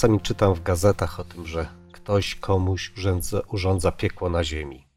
[0.00, 4.88] czasami czytam w gazetach o tym, że ktoś komuś urządza, urządza piekło na ziemi.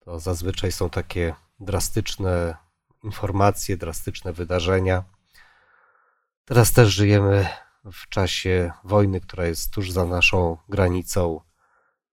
[0.00, 2.56] To zazwyczaj są takie drastyczne
[3.02, 5.04] informacje, drastyczne wydarzenia.
[6.44, 7.48] Teraz też żyjemy
[7.92, 11.40] w czasie wojny, która jest tuż za naszą granicą.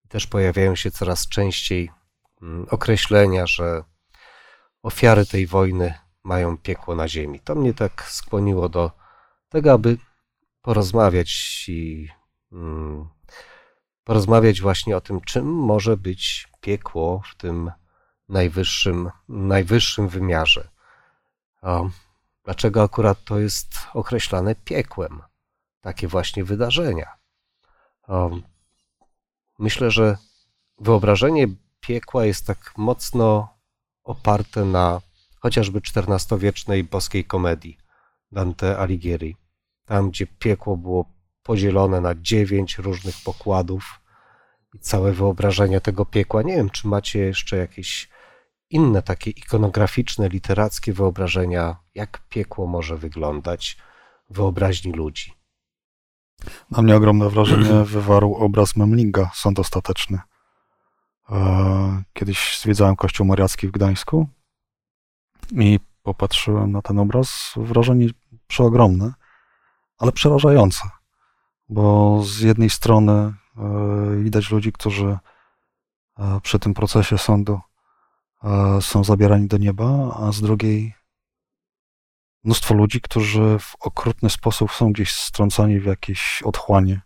[0.10, 1.92] Też pojawiają się coraz częściej
[2.42, 3.84] mm, określenia, że
[4.84, 7.40] ofiary tej wojny mają piekło na ziemi.
[7.40, 8.92] To mnie tak skłoniło do
[9.50, 9.98] tego, aby
[10.66, 12.10] porozmawiać i
[12.52, 13.10] mm,
[14.04, 17.72] porozmawiać właśnie o tym, czym może być piekło w tym
[18.30, 20.70] najwyższym, najwyższym wymiarze.
[22.44, 25.22] Dlaczego akurat to jest określane piekłem?
[25.82, 27.16] Takie właśnie wydarzenia.
[29.60, 30.18] Myślę, że
[30.80, 31.48] wyobrażenie
[31.80, 33.58] piekła jest tak mocno
[34.04, 35.02] oparte na
[35.40, 37.78] chociażby XIV-wiecznej boskiej komedii
[38.32, 39.45] Dante Alighieri.
[39.86, 41.06] Tam, gdzie piekło było
[41.44, 44.02] podzielone na dziewięć różnych pokładów
[44.74, 46.42] i całe wyobrażenie tego piekła.
[46.42, 48.10] Nie wiem, czy macie jeszcze jakieś
[48.70, 53.78] inne takie ikonograficzne, literackie wyobrażenia, jak piekło może wyglądać
[54.30, 55.34] w wyobraźni ludzi.
[56.72, 60.20] Na mnie ogromne wrażenie wywarł obraz Memlinga, Sąd Ostateczny.
[61.30, 64.28] E, kiedyś zwiedzałem kościół mariacki w Gdańsku
[65.52, 67.54] i popatrzyłem na ten obraz.
[67.56, 68.08] Wrażenie
[68.48, 69.14] przeogromne,
[69.98, 70.90] ale przerażające,
[71.70, 73.34] bo z jednej strony e,
[74.24, 75.18] widać ludzi, którzy
[76.20, 77.60] e, przy tym procesie sądu
[78.82, 80.94] są zabierani do nieba, a z drugiej
[82.44, 87.02] mnóstwo ludzi, którzy w okrutny sposób są gdzieś strącani w jakieś otchłanie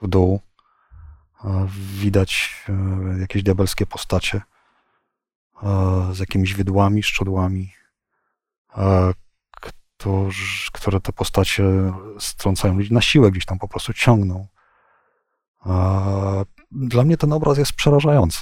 [0.00, 0.40] w dół.
[1.98, 4.42] Widać e, jakieś diabelskie postacie
[6.12, 7.72] z jakimiś wydłami, szczodłami,
[10.72, 11.64] które te postacie
[12.18, 14.46] strącają ludzi na siłę, gdzieś tam po prostu ciągną.
[16.70, 18.40] Dla mnie ten obraz jest przerażający.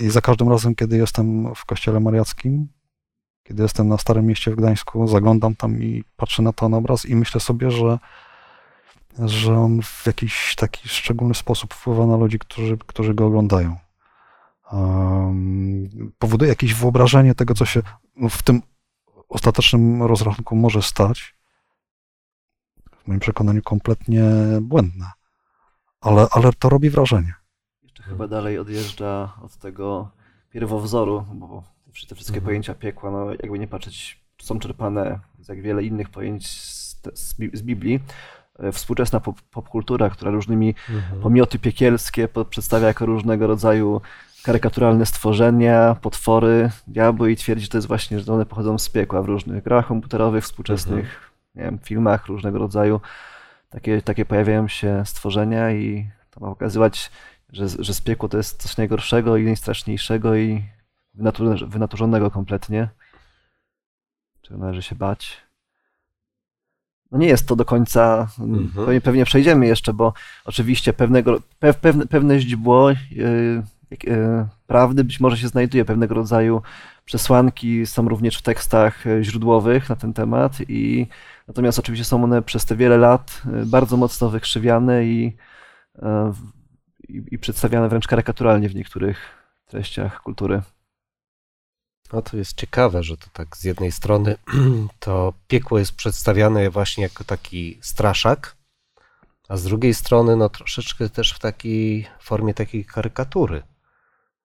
[0.00, 2.68] I za każdym razem, kiedy jestem w kościele mariackim,
[3.42, 7.16] kiedy jestem na Starym Mieście w Gdańsku, zaglądam tam i patrzę na ten obraz i
[7.16, 7.98] myślę sobie, że,
[9.18, 13.76] że on w jakiś taki szczególny sposób wpływa na ludzi, którzy, którzy go oglądają.
[14.72, 17.82] Um, powoduje jakieś wyobrażenie tego, co się
[18.30, 18.62] w tym
[19.30, 21.34] ostatecznym rozrachunku może stać.
[23.04, 24.22] W moim przekonaniu kompletnie
[24.60, 25.10] błędne.
[26.00, 27.40] Ale, ale to robi wrażenie
[28.10, 30.10] chyba dalej odjeżdża od tego
[30.50, 31.62] pierwowzoru, bo
[32.08, 32.44] te wszystkie mhm.
[32.44, 37.02] pojęcia piekła, no jakby nie patrzeć, są czerpane z jak wiele innych pojęć z,
[37.52, 38.00] z Biblii.
[38.58, 41.22] E, współczesna pop, popkultura, która różnymi mhm.
[41.22, 44.00] pomioty piekielskie przedstawia jako różnego rodzaju
[44.42, 49.22] karykaturalne stworzenia, potwory, diabły i twierdzi, że to jest właśnie, że one pochodzą z piekła
[49.22, 51.20] w różnych grach komputerowych, współczesnych mhm.
[51.54, 53.00] nie wiem, filmach różnego rodzaju.
[53.70, 57.10] Takie, takie pojawiają się stworzenia i to ma pokazywać
[57.52, 60.64] że, że z piekło to jest coś najgorszego i najstraszniejszego i
[61.66, 62.88] wynaturzonego kompletnie,
[64.42, 65.36] czego należy się bać.
[67.10, 68.70] No nie jest to do końca, mhm.
[68.86, 70.12] pewnie, pewnie przejdziemy jeszcze, bo
[70.44, 73.62] oczywiście pewnego, pewne, pewne źdźbło yy,
[74.66, 76.62] prawdy być może się znajduje, pewnego rodzaju
[77.04, 81.06] przesłanki są również w tekstach y, źródłowych na ten temat i
[81.48, 85.36] natomiast oczywiście są one przez te wiele lat y, bardzo mocno wykrzywiane i
[87.10, 89.18] i, i przedstawiane wręcz karykaturalnie w niektórych
[89.66, 90.62] treściach kultury.
[92.12, 94.36] No to jest ciekawe, że to tak z jednej strony
[94.98, 98.56] to piekło jest przedstawiane właśnie jako taki straszak,
[99.48, 103.62] a z drugiej strony no troszeczkę też w takiej formie takiej karykatury,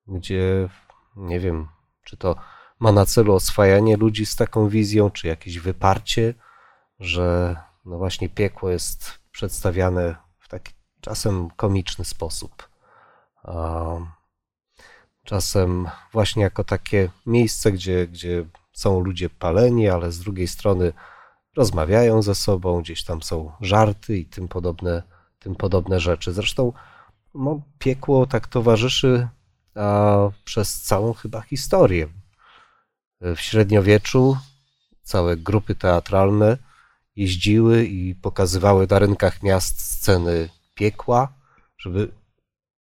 [0.07, 0.69] gdzie
[1.15, 1.67] nie wiem,
[2.03, 2.35] czy to
[2.79, 6.33] ma na celu oswajanie ludzi z taką wizją, czy jakieś wyparcie,
[6.99, 7.55] że
[7.85, 12.69] no właśnie piekło jest przedstawiane w taki czasem komiczny sposób.
[15.23, 20.93] Czasem właśnie jako takie miejsce, gdzie, gdzie są ludzie paleni, ale z drugiej strony
[21.55, 25.03] rozmawiają ze sobą, gdzieś tam są żarty i tym podobne,
[25.39, 26.33] tym podobne rzeczy.
[26.33, 26.73] Zresztą
[27.35, 29.27] no, piekło tak towarzyszy
[29.75, 32.07] a, przez całą chyba historię.
[33.21, 34.37] W średniowieczu
[35.03, 36.57] całe grupy teatralne
[37.15, 41.33] jeździły i pokazywały na rynkach miast sceny piekła,
[41.77, 42.11] żeby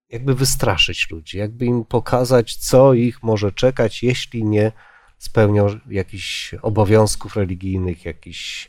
[0.09, 4.73] jakby wystraszyć ludzi, jakby im pokazać, co ich może czekać, jeśli nie
[5.19, 8.69] spełnią jakichś obowiązków religijnych, jakichś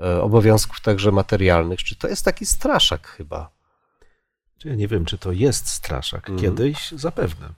[0.00, 1.78] e, obowiązków także materialnych.
[1.78, 3.55] Czy to jest taki straszak chyba?
[4.64, 6.30] Ja nie wiem, czy to jest straszak.
[6.30, 6.38] Mhm.
[6.38, 7.48] Kiedyś zapewne.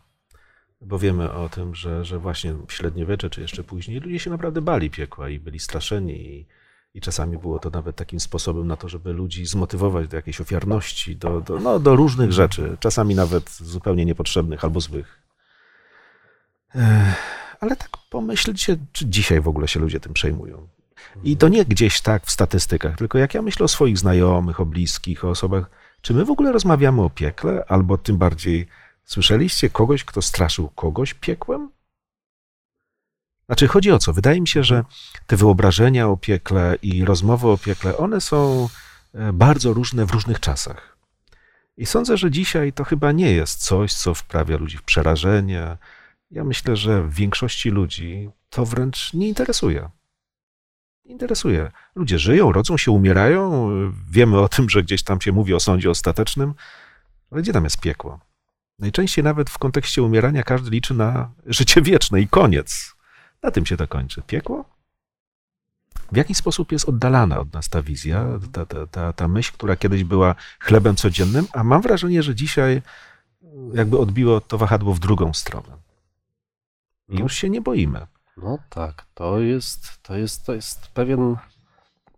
[0.80, 4.60] Bo wiemy o tym, że, że właśnie w średniowiecze, czy jeszcze później, ludzie się naprawdę
[4.62, 6.46] bali piekła i byli straszeni i
[6.94, 11.16] I czasami było to nawet takim sposobem na to, żeby ludzi zmotywować do jakiejś ofiarności,
[11.16, 15.22] do, do, no, do różnych rzeczy, czasami nawet zupełnie niepotrzebnych albo złych.
[17.60, 20.68] Ale tak pomyślcie, czy dzisiaj w ogóle się ludzie tym przejmują.
[21.24, 24.66] I to nie gdzieś tak w statystykach, tylko jak ja myślę o swoich znajomych, o
[24.66, 28.66] bliskich, o osobach, czy my w ogóle rozmawiamy o piekle, albo tym bardziej
[29.04, 31.70] słyszeliście kogoś, kto straszył kogoś piekłem?
[33.46, 34.12] Znaczy, chodzi o co?
[34.12, 34.84] Wydaje mi się, że
[35.26, 38.68] te wyobrażenia o piekle i rozmowy o piekle, one są
[39.14, 40.98] e, bardzo różne w różnych czasach.
[41.76, 45.76] I sądzę, że dzisiaj to chyba nie jest coś, co wprawia ludzi w przerażenie.
[46.30, 49.90] Ja myślę, że w większości ludzi to wręcz nie interesuje.
[51.08, 51.70] Interesuje.
[51.94, 53.70] Ludzie żyją, rodzą się, umierają.
[54.10, 56.55] Wiemy o tym, że gdzieś tam się mówi o sądzie ostatecznym,
[57.31, 58.20] ale gdzie tam jest piekło?
[58.78, 62.94] Najczęściej nawet w kontekście umierania każdy liczy na życie wieczne i koniec.
[63.43, 64.22] Na tym się to kończy.
[64.26, 64.64] Piekło?
[66.12, 69.76] W jaki sposób jest oddalana od nas ta wizja, ta, ta, ta, ta myśl, która
[69.76, 72.82] kiedyś była chlebem codziennym, a mam wrażenie, że dzisiaj
[73.75, 75.76] jakby odbiło to wahadło w drugą stronę.
[77.08, 78.06] I już się nie boimy.
[78.43, 81.37] No tak, to jest, to jest, to jest pewien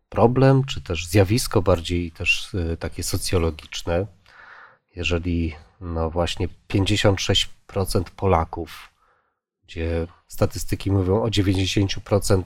[0.09, 4.07] problem, czy też zjawisko bardziej też y, takie socjologiczne.
[4.97, 7.47] Jeżeli no właśnie 56%
[8.17, 8.93] Polaków,
[9.65, 12.43] gdzie statystyki mówią o 90%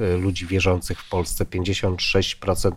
[0.00, 2.72] y, ludzi wierzących w Polsce, 56%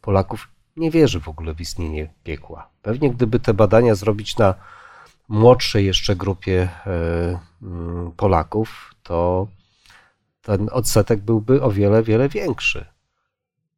[0.00, 2.68] Polaków nie wierzy w ogóle w istnienie piekła.
[2.82, 4.54] Pewnie gdyby te badania zrobić na
[5.28, 9.46] młodszej jeszcze grupie y, mm, Polaków, to
[10.42, 12.86] ten odsetek byłby o wiele, wiele większy.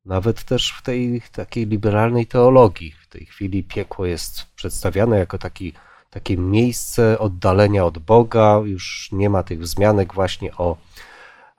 [0.04, 2.92] Nawet też w tej takiej liberalnej teologii.
[3.02, 5.72] W tej chwili piekło jest przedstawiane jako taki,
[6.10, 8.60] takie miejsce oddalenia od Boga.
[8.64, 10.76] Już nie ma tych wzmianek właśnie o,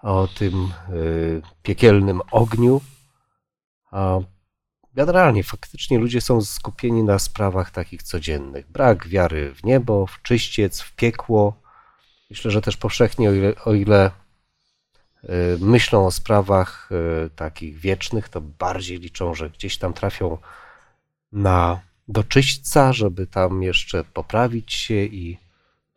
[0.01, 2.81] o tym y, piekielnym ogniu.
[3.91, 4.19] A
[4.93, 8.71] generalnie, faktycznie ludzie są skupieni na sprawach takich codziennych.
[8.71, 11.61] Brak wiary w niebo, w czyściec, w piekło.
[12.29, 14.11] Myślę, że też powszechnie, o ile, o ile
[15.59, 16.89] myślą o sprawach
[17.25, 20.37] y, takich wiecznych, to bardziej liczą, że gdzieś tam trafią
[21.31, 25.37] na doczyśćca, żeby tam jeszcze poprawić się i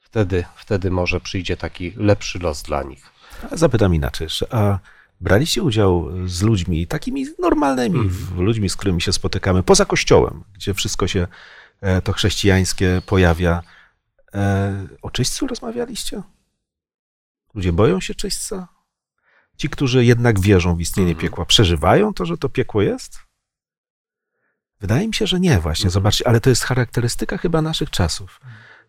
[0.00, 3.12] wtedy, wtedy może przyjdzie taki lepszy los dla nich.
[3.52, 4.78] Zapytam inaczej, a
[5.20, 8.44] braliście udział z ludźmi takimi normalnymi, mm.
[8.44, 11.26] ludźmi, z którymi się spotykamy, poza kościołem, gdzie wszystko się
[11.80, 13.62] e, to chrześcijańskie pojawia.
[14.34, 16.22] E, o czyśćcu rozmawialiście?
[17.54, 18.77] Ludzie boją się czyśćca?
[19.58, 21.22] Ci, którzy jednak wierzą w istnienie mhm.
[21.22, 23.18] piekła, przeżywają to, że to piekło jest?
[24.80, 25.82] Wydaje mi się, że nie, właśnie.
[25.82, 25.90] Mhm.
[25.90, 28.40] Zobaczcie, ale to jest charakterystyka chyba naszych czasów,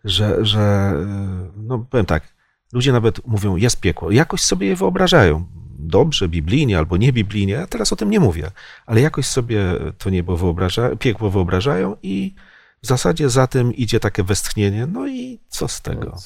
[0.04, 0.94] że, że
[1.56, 2.36] no powiem tak,
[2.74, 5.46] ludzie nawet mówią, jest piekło, jakoś sobie je wyobrażają.
[5.80, 8.52] Dobrze, biblijnie albo nie biblijnie, ja teraz o tym nie mówię,
[8.86, 9.62] ale jakoś sobie
[9.98, 12.36] to niebo wyobraża, piekło wyobrażają i
[12.84, 16.18] w zasadzie za tym idzie takie westchnienie, no i co z tego?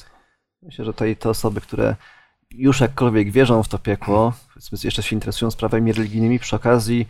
[0.62, 1.96] Myślę, że to i te osoby, które
[2.56, 4.32] już jakkolwiek wierzą w to piekło,
[4.84, 7.06] jeszcze się interesują sprawami religijnymi, przy okazji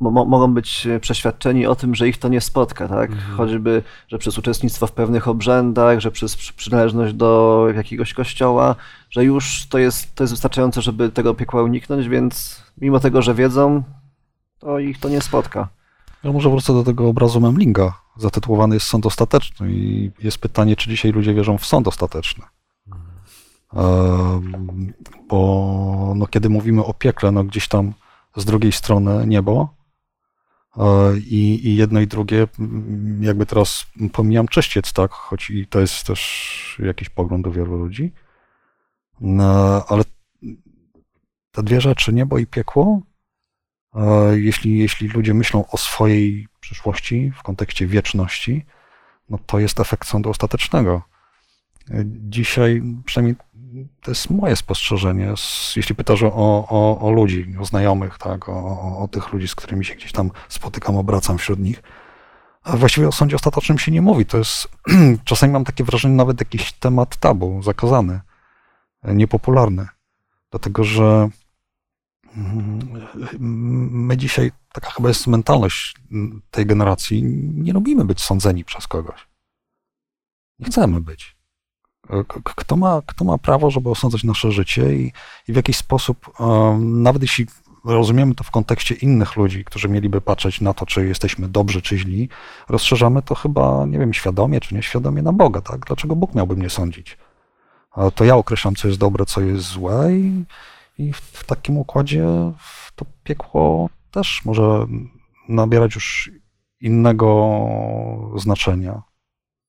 [0.00, 3.10] mogą być przeświadczeni o tym, że ich to nie spotka, tak?
[3.10, 3.36] Mhm.
[3.36, 8.76] Choćby, że przez uczestnictwo w pewnych obrzędach, że przez przynależność do jakiegoś kościoła,
[9.10, 13.34] że już to jest, to jest wystarczające, żeby tego piekła uniknąć, więc mimo tego, że
[13.34, 13.82] wiedzą,
[14.58, 15.68] to ich to nie spotka.
[16.24, 18.00] Ja może wrócę do tego obrazu Memlinga.
[18.16, 22.44] Zatytułowany jest Sąd Ostateczny i jest pytanie, czy dzisiaj ludzie wierzą w sąd ostateczny.
[25.28, 27.92] Bo no, kiedy mówimy o piekle, no gdzieś tam
[28.36, 29.74] z drugiej strony niebo
[30.76, 32.46] e, i, i jedno i drugie,
[33.20, 38.12] jakby teraz pomijam czyściec, tak, choć i to jest też jakiś pogląd do wielu ludzi,
[39.20, 40.02] no, ale
[41.52, 43.00] te dwie rzeczy, niebo i piekło,
[43.94, 48.66] e, jeśli, jeśli ludzie myślą o swojej przyszłości w kontekście wieczności,
[49.28, 51.09] no to jest efekt sądu ostatecznego.
[52.04, 53.36] Dzisiaj, przynajmniej
[54.02, 55.34] to jest moje spostrzeżenie,
[55.76, 56.32] jeśli pytasz o,
[56.68, 60.30] o, o ludzi, o znajomych, tak, o, o, tych ludzi, z którymi się gdzieś tam
[60.48, 61.82] spotykam, obracam wśród nich.
[62.62, 64.26] A właściwie o sądzie ostatecznym się nie mówi.
[64.26, 64.68] To jest,
[65.24, 68.20] czasami mam takie wrażenie, nawet jakiś temat tabu, zakazany,
[69.04, 69.88] niepopularny.
[70.50, 71.28] Dlatego, że
[72.36, 73.00] mm,
[73.90, 75.96] my dzisiaj, taka chyba jest mentalność
[76.50, 77.22] tej generacji,
[77.54, 79.28] nie lubimy być sądzeni przez kogoś.
[80.58, 81.39] Nie chcemy być.
[82.44, 85.12] Kto ma, kto ma prawo, żeby osądzać nasze życie i,
[85.48, 86.30] i w jakiś sposób,
[86.78, 87.46] nawet jeśli
[87.84, 91.98] rozumiemy to w kontekście innych ludzi, którzy mieliby patrzeć na to, czy jesteśmy dobrzy, czy
[91.98, 92.28] źli,
[92.68, 95.86] rozszerzamy to chyba, nie wiem, świadomie czy nieświadomie na Boga, tak?
[95.86, 97.18] Dlaczego Bóg miałby mnie sądzić?
[98.14, 100.44] To ja określam, co jest dobre, co jest złe i,
[100.98, 102.26] i w, w takim układzie
[102.96, 104.86] to piekło też może
[105.48, 106.30] nabierać już
[106.80, 107.58] innego
[108.36, 109.02] znaczenia,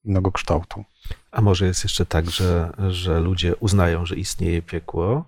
[0.06, 0.84] innego kształtu.
[1.32, 5.26] A może jest jeszcze tak, że, że ludzie uznają, że istnieje piekło,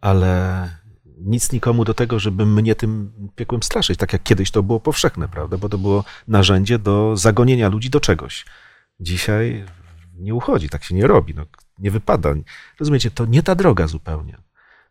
[0.00, 0.68] ale
[1.20, 5.28] nic nikomu do tego, żeby mnie tym piekłem straszyć, tak jak kiedyś to było powszechne,
[5.28, 5.56] prawda?
[5.58, 8.46] Bo to było narzędzie do zagonienia ludzi do czegoś.
[9.00, 9.64] Dzisiaj
[10.14, 11.46] nie uchodzi, tak się nie robi, no,
[11.78, 12.34] nie wypada.
[12.80, 14.36] Rozumiecie, to nie ta droga zupełnie.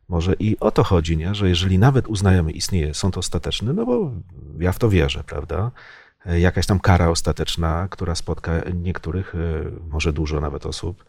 [0.09, 1.35] Może i o to chodzi, nie?
[1.35, 4.11] że jeżeli nawet uznajemy, istnieje sąd ostateczny, no bo
[4.59, 5.71] ja w to wierzę, prawda?
[6.25, 9.37] Jakaś tam kara ostateczna, która spotka niektórych, e,
[9.89, 11.05] może dużo nawet osób,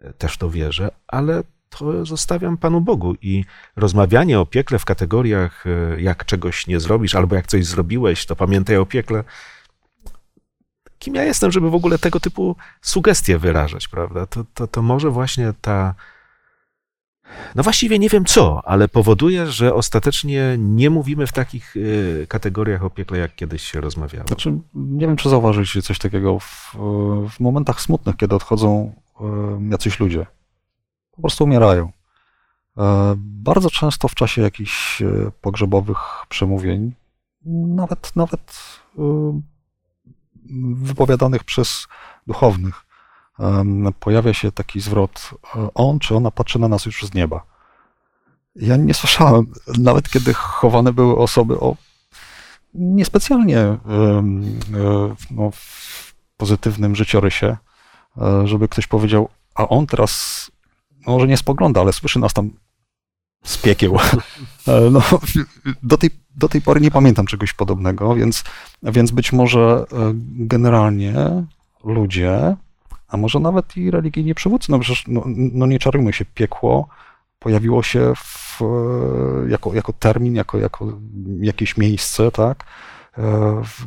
[0.00, 3.44] e, też to wierzę, ale to zostawiam Panu Bogu i
[3.76, 8.36] rozmawianie o piekle w kategoriach, e, jak czegoś nie zrobisz, albo jak coś zrobiłeś, to
[8.36, 9.24] pamiętaj o piekle.
[10.98, 14.26] Kim ja jestem, żeby w ogóle tego typu sugestie wyrażać, prawda?
[14.26, 15.94] To, to, to może właśnie ta.
[17.54, 21.74] No właściwie nie wiem co, ale powoduje, że ostatecznie nie mówimy w takich
[22.22, 24.26] e, kategoriach o piekle, jak kiedyś się rozmawiało.
[24.26, 26.76] Znaczy, nie wiem, czy zauważyliście coś takiego w,
[27.30, 29.24] w momentach smutnych, kiedy odchodzą e,
[29.70, 30.26] jacyś ludzie
[31.20, 31.92] po prostu umierają.
[32.78, 35.06] E, bardzo często w czasie jakichś e,
[35.40, 36.92] pogrzebowych przemówień,
[37.66, 38.60] nawet, nawet
[40.74, 41.86] wypowiadanych przez
[42.26, 42.89] duchownych,
[44.00, 45.30] pojawia się taki zwrot:
[45.74, 47.42] On czy ona patrzy na nas już z nieba.
[48.56, 49.46] Ja nie słyszałem,
[49.78, 51.76] nawet kiedy chowane były osoby o
[52.74, 53.78] niespecjalnie
[55.30, 57.56] no, w pozytywnym życiorysie,
[58.44, 60.50] żeby ktoś powiedział, a on teraz
[61.06, 62.50] może nie spogląda, ale słyszy nas tam
[63.44, 63.96] z piekieł.
[64.68, 65.02] E, no,
[65.82, 68.44] do, tej, do tej pory nie pamiętam czegoś podobnego, więc,
[68.82, 71.14] więc być może e, generalnie
[71.84, 72.56] ludzie,
[73.10, 76.88] a może nawet i religijni przywódcy, no przecież no, no nie czarujmy się, piekło
[77.40, 80.98] pojawiło się w, e, jako, jako termin, jako, jako
[81.40, 82.64] jakieś miejsce, tak,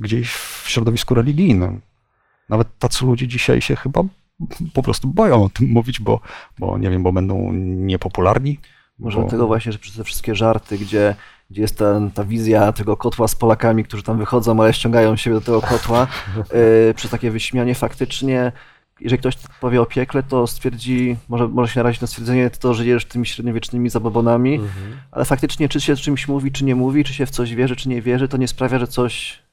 [0.02, 1.82] gdzieś w środowisku religijnym.
[2.50, 4.04] Nawet tacy ludzie dzisiaj się chyba
[4.74, 6.20] po prostu boją o tym mówić, bo,
[6.60, 8.60] bo nie wiem, bo będą niepopularni.
[9.00, 9.24] Może bo...
[9.24, 11.16] dlatego właśnie, że przez te wszystkie żarty, gdzie,
[11.50, 15.34] gdzie jest ta, ta wizja tego kotła z Polakami, którzy tam wychodzą, ale ściągają siebie
[15.34, 18.52] do tego kotła, yy, przez takie wyśmianie faktycznie,
[19.00, 23.06] jeżeli ktoś powie o piekle, to stwierdzi, może, może się narazić na stwierdzenie, to żyjesz
[23.06, 24.98] tymi średniowiecznymi zabobonami, mhm.
[25.12, 27.76] ale faktycznie czy się o czymś mówi, czy nie mówi, czy się w coś wierzy,
[27.76, 29.44] czy nie wierzy, to nie sprawia, że coś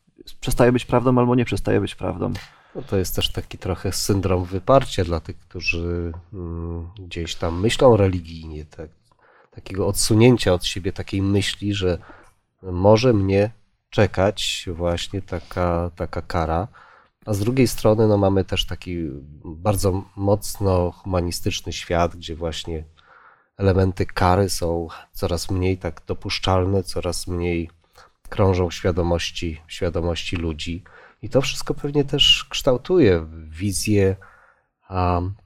[0.41, 2.33] przestaje być prawdą albo nie przestaje być prawdą.
[2.75, 7.97] No to jest też taki trochę syndrom wyparcia dla tych, którzy mm, gdzieś tam myślą
[7.97, 8.89] religijnie, tak,
[9.51, 11.99] takiego odsunięcia od siebie takiej myśli, że
[12.63, 13.51] może mnie
[13.91, 16.69] czekać właśnie taka, taka kara.
[17.27, 18.97] A z drugiej strony no, mamy też taki
[19.45, 22.85] bardzo mocno humanistyczny świat, gdzie właśnie
[23.57, 27.71] elementy kary są coraz mniej tak dopuszczalne, coraz mniej
[28.29, 30.85] krążą świadomości, świadomości ludzi.
[31.23, 34.17] I to wszystko pewnie też kształtuje wizję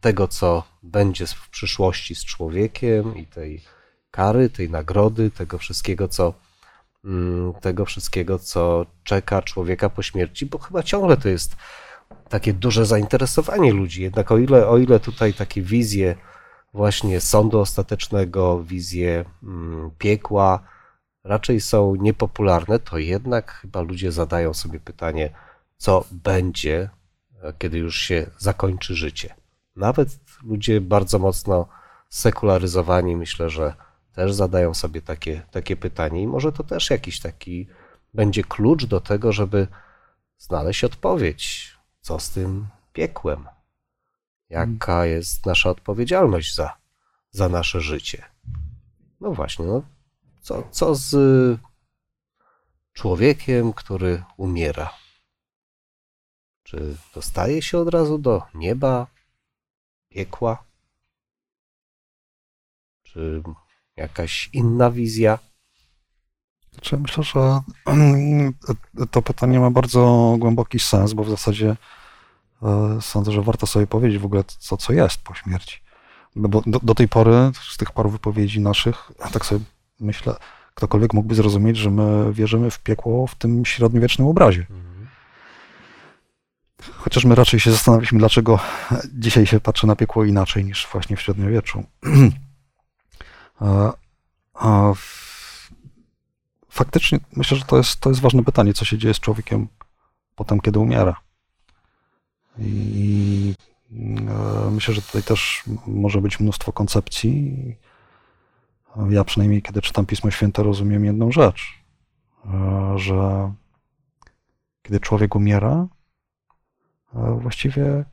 [0.00, 3.62] tego, co będzie w przyszłości z człowiekiem i tej
[4.11, 6.35] kary, tej nagrody, tego wszystkiego, co
[7.61, 11.56] tego wszystkiego, co czeka człowieka po śmierci, bo chyba ciągle to jest
[12.28, 14.02] takie duże zainteresowanie ludzi.
[14.02, 16.16] Jednak o ile, o ile tutaj takie wizje
[16.75, 20.75] właśnie sądu ostatecznego, wizje mm, piekła
[21.25, 25.30] raczej są niepopularne, to jednak chyba ludzie zadają sobie pytanie,
[25.76, 26.90] co będzie,
[27.42, 29.34] e, kiedy już się zakończy życie.
[29.76, 31.68] Nawet ludzie bardzo mocno
[32.08, 33.75] sekularyzowani, myślę, że
[34.14, 37.68] też zadają sobie takie, takie pytanie, i może to też jakiś taki
[38.14, 39.66] będzie klucz do tego, żeby
[40.38, 43.49] znaleźć odpowiedź, co z tym piekłem,
[44.49, 46.76] jaka jest nasza odpowiedzialność za,
[47.30, 48.25] za nasze życie.
[49.21, 49.83] No właśnie, no,
[50.40, 51.16] co, co z
[52.92, 54.90] człowiekiem, który umiera?
[56.62, 59.06] Czy dostaje się od razu do nieba,
[60.09, 60.64] piekła?
[63.02, 63.42] Czy
[63.97, 65.39] jakaś inna wizja?
[66.73, 67.61] Znaczy, myślę, że
[69.11, 71.77] to pytanie ma bardzo głęboki sens, bo w zasadzie
[72.63, 75.81] e, sądzę, że warto sobie powiedzieć w ogóle, co, co jest po śmierci.
[76.37, 79.65] No bo do, do tej pory, z tych paru wypowiedzi naszych, tak sobie
[80.01, 80.35] myślę,
[80.75, 84.67] ktokolwiek mógłby zrozumieć, że my wierzymy w piekło w tym średniowiecznym obrazie.
[84.71, 85.07] Mhm.
[86.93, 88.59] Chociaż my raczej się zastanawialiśmy, dlaczego
[89.25, 91.85] dzisiaj się patrzy na piekło inaczej niż właśnie w średniowieczu.
[96.68, 99.68] faktycznie myślę, że to jest, to jest ważne pytanie, co się dzieje z człowiekiem
[100.34, 101.16] potem, kiedy umiera.
[102.58, 103.54] I
[103.92, 107.76] e, myślę, że tutaj też może być mnóstwo koncepcji.
[109.11, 111.62] Ja przynajmniej, kiedy czytam Pismo Święte, rozumiem jedną rzecz,
[112.46, 113.52] e, że
[114.82, 115.87] kiedy człowiek umiera,
[117.14, 118.04] e, właściwie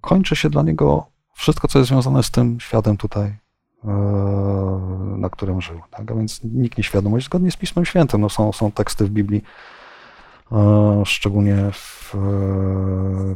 [0.00, 3.36] kończy się dla niego wszystko, co jest związane z tym światem tutaj,
[5.18, 5.80] na którym żył.
[5.90, 6.10] Tak?
[6.10, 8.20] A więc nikt nie świadomość, zgodnie z Pismem Świętym.
[8.20, 9.42] No są, są teksty w Biblii,
[11.04, 12.16] szczególnie w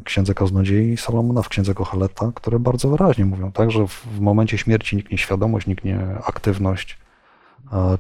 [0.05, 4.97] Księdze Kaznodziei Salomona, w Księdze Kocheleta, które bardzo wyraźnie mówią, tak, że w momencie śmierci
[4.97, 6.99] nikt nie świadomość, nikt nie aktywność,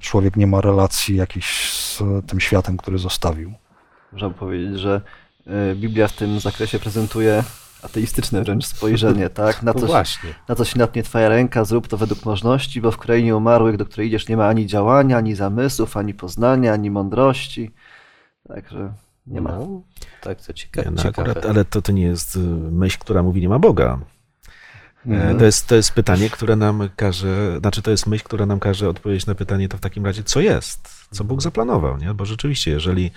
[0.00, 3.52] człowiek nie ma relacji jakiejś z tym światem, który zostawił.
[4.12, 5.00] Można powiedzieć, że
[5.46, 7.44] e, Biblia w tym zakresie prezentuje
[7.82, 9.62] ateistyczne wręcz spojrzenie, tak?
[9.62, 10.34] Na no coś, no właśnie.
[10.48, 14.08] na coś natnie twoja ręka, zrób to według możności, bo w krainie umarłych, do której
[14.08, 17.70] idziesz, nie ma ani działania, ani zamysłów, ani poznania, ani mądrości.
[18.48, 18.92] Także
[19.26, 19.50] nie ma.
[19.50, 19.82] No,
[20.20, 20.90] tak, to ciekawe.
[20.90, 22.38] No, akurat, ale to, to nie jest y,
[22.70, 23.98] myśl, która mówi nie ma Boga.
[25.06, 25.38] Mhm.
[25.38, 28.88] To, jest, to jest pytanie, które nam każe, znaczy to jest myśl, która nam każe
[28.88, 30.88] odpowiedzieć na pytanie, to w takim razie co jest?
[31.10, 32.14] Co Bóg zaplanował, nie?
[32.14, 33.10] Bo rzeczywiście, jeżeli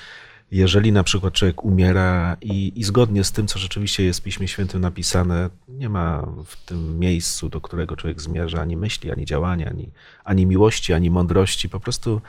[0.51, 4.47] jeżeli na przykład człowiek umiera i, i, zgodnie z tym, co rzeczywiście jest w Piśmie
[4.47, 9.69] Świętym napisane, nie ma w tym miejscu, do którego człowiek zmierza ani myśli, ani działania,
[9.69, 9.91] ani,
[10.23, 12.21] ani miłości, ani mądrości, po prostu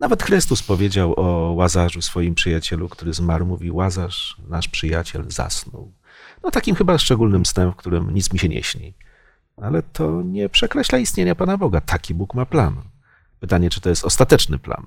[0.00, 5.92] nawet Chrystus powiedział o Łazarzu, swoim przyjacielu, który zmarł, mówi Łazarz, nasz przyjaciel, zasnął.
[6.42, 8.94] No takim chyba szczególnym snem, w którym nic mi się nie śni.
[9.56, 11.80] Ale to nie przekreśla istnienia Pana Boga.
[11.80, 12.82] Taki Bóg ma plan.
[13.40, 14.86] Pytanie, czy to jest ostateczny plan.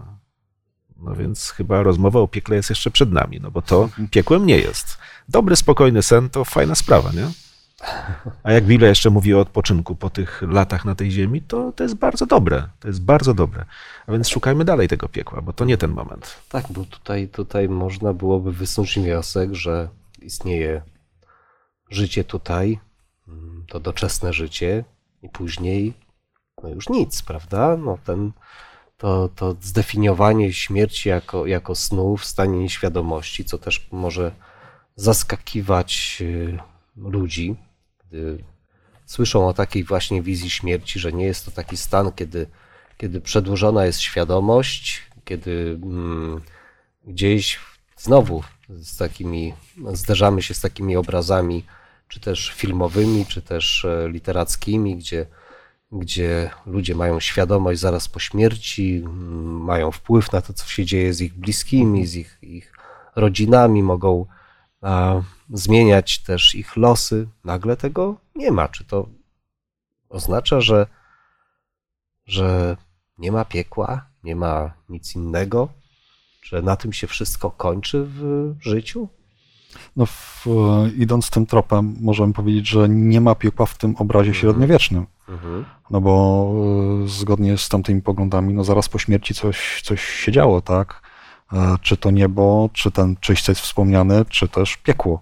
[1.06, 4.58] No więc chyba rozmowa o piekle jest jeszcze przed nami, no bo to piekłem nie
[4.58, 4.98] jest.
[5.30, 7.28] Dobry, spokojny sen to fajna sprawa, nie?
[8.44, 11.84] A jak Biblia jeszcze mówi o odpoczynku po tych latach na tej ziemi, to to
[11.84, 12.68] jest bardzo dobre.
[12.80, 13.66] To jest bardzo dobre.
[14.08, 16.36] A więc szukajmy dalej tego piekła, bo to nie ten moment.
[16.50, 19.90] Tak, bo tutaj, tutaj można byłoby wysnuć wniosek, że
[20.22, 20.82] istnieje
[21.90, 22.80] życie tutaj,
[23.68, 24.84] to doczesne życie
[25.22, 25.94] i później
[26.64, 27.78] no już nic, prawda?
[27.78, 28.32] No ten,
[28.98, 34.32] to, to zdefiniowanie śmierci jako, jako snu w stanie nieświadomości, co też może
[34.96, 36.58] zaskakiwać y,
[36.96, 37.56] ludzi,
[38.08, 38.44] gdy
[39.06, 42.48] słyszą o takiej właśnie wizji śmierci, że nie jest to taki stan, kiedy,
[42.98, 46.42] kiedy przedłużona jest świadomość, kiedy mm,
[47.08, 47.60] gdzieś
[47.98, 49.54] znowu z takimi,
[49.94, 51.66] zderzamy się z takimi obrazami,
[52.08, 55.26] czy też filmowymi, czy też e, literackimi, gdzie,
[55.92, 59.04] gdzie ludzie mają świadomość zaraz po śmierci,
[59.44, 62.74] mają wpływ na to, co się dzieje z ich bliskimi, z ich, ich
[63.16, 64.26] rodzinami, mogą
[64.82, 67.28] a, zmieniać też ich losy.
[67.44, 68.68] Nagle tego nie ma.
[68.68, 69.10] Czy to
[70.10, 70.88] oznacza, że,
[72.26, 72.78] że
[73.18, 75.70] nie ma piekła, nie ma nic innego?
[76.42, 79.10] Że na tym się wszystko kończy w życiu?
[79.96, 80.46] No, w,
[80.98, 84.42] idąc tym tropem, możemy powiedzieć, że nie ma piekła w tym obrazie mhm.
[84.42, 85.06] średniowiecznym.
[85.30, 85.66] Mhm.
[85.90, 86.54] No bo
[87.04, 91.02] e, zgodnie z tamtymi poglądami, no zaraz po śmierci coś, coś się działo, tak?
[91.54, 95.22] E, czy to niebo, czy ten czyś, co jest wspomniany, czy też piekło.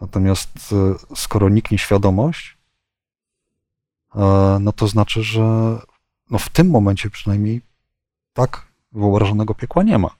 [0.00, 2.56] Natomiast e, skoro niknie świadomość,
[4.60, 5.42] no to znaczy, że
[6.30, 7.60] no w tym momencie przynajmniej
[8.32, 10.10] tak wyobrażonego piekła nie ma.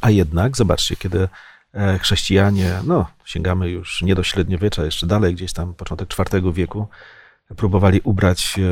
[0.00, 1.28] A jednak, zobaczcie, kiedy E,
[2.00, 6.88] chrześcijanie, no sięgamy już nie do średniowiecza, jeszcze dalej, gdzieś tam początek IV wieku,
[7.56, 8.62] próbowali ubrać e,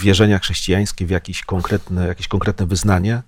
[0.00, 3.22] wierzenia chrześcijańskie w jakieś konkretne, jakieś konkretne wyznanie,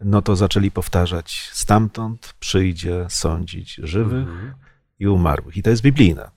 [0.00, 4.54] no to zaczęli powtarzać, stamtąd przyjdzie sądzić żywych mhm.
[4.98, 5.56] i umarłych.
[5.56, 6.30] I to jest biblijne.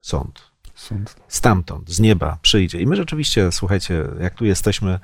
[0.00, 0.50] Sąd.
[0.74, 1.16] Sąd.
[1.28, 2.80] Stamtąd, z nieba przyjdzie.
[2.80, 4.98] I my rzeczywiście, słuchajcie, jak tu jesteśmy,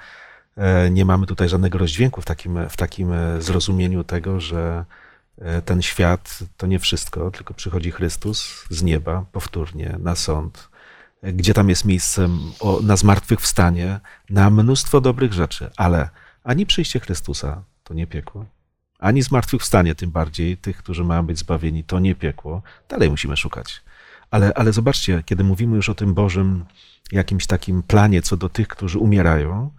[0.56, 5.05] e, nie mamy tutaj żadnego rozdźwięku w takim, w takim zrozumieniu tego, że E,
[5.64, 10.68] ten świat to nie wszystko, tylko przychodzi Chrystus z nieba powtórnie na sąd,
[11.22, 12.38] e, gdzie tam jest miejscem
[12.82, 16.08] na zmartwychwstanie, na mnóstwo dobrych rzeczy, ale
[16.44, 18.46] ani przyjście Chrystusa to nie piekło,
[18.98, 22.62] ani zmartwychwstanie, tym bardziej tych, którzy mają być zbawieni, to nie piekło.
[22.88, 23.82] Dalej musimy szukać.
[24.30, 26.64] Ale, ale zobaczcie, kiedy mówimy już o tym Bożym
[27.12, 29.70] jakimś takim planie co do tych, którzy umierają,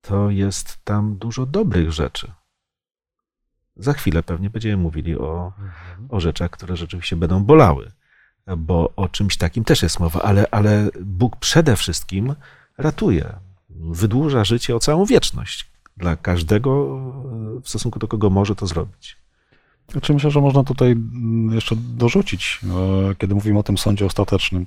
[0.00, 2.32] to jest tam dużo dobrych rzeczy
[3.80, 5.52] za chwilę pewnie będziemy mówili o,
[6.08, 7.92] o rzeczach, które rzeczywiście będą bolały,
[8.56, 12.34] bo o czymś takim też jest mowa, ale, ale Bóg przede wszystkim
[12.78, 13.32] ratuje,
[13.70, 16.98] wydłuża życie o całą wieczność dla każdego,
[17.62, 19.16] w stosunku do kogo może to zrobić.
[19.92, 20.96] Znaczy myślę, że można tutaj
[21.50, 22.60] jeszcze dorzucić,
[23.10, 24.66] e, kiedy mówimy o tym sądzie ostatecznym.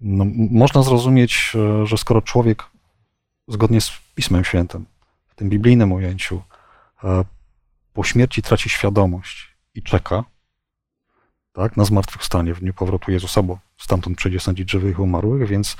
[0.00, 2.64] No, można zrozumieć, e, że skoro człowiek
[3.48, 4.84] zgodnie z Pismem Świętym,
[5.28, 6.42] w tym biblijnym ujęciu,
[7.04, 7.24] e,
[7.92, 10.24] po śmierci traci świadomość i czeka
[11.52, 15.76] tak, na zmartwychwstanie w dniu powrotu Jezusa, bo stamtąd przyjdzie sądzić żywych i umarłych, więc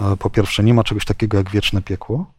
[0.00, 2.34] e, po pierwsze, nie ma czegoś takiego jak wieczne piekło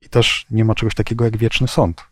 [0.00, 2.04] i też nie ma czegoś takiego jak wieczny sąd.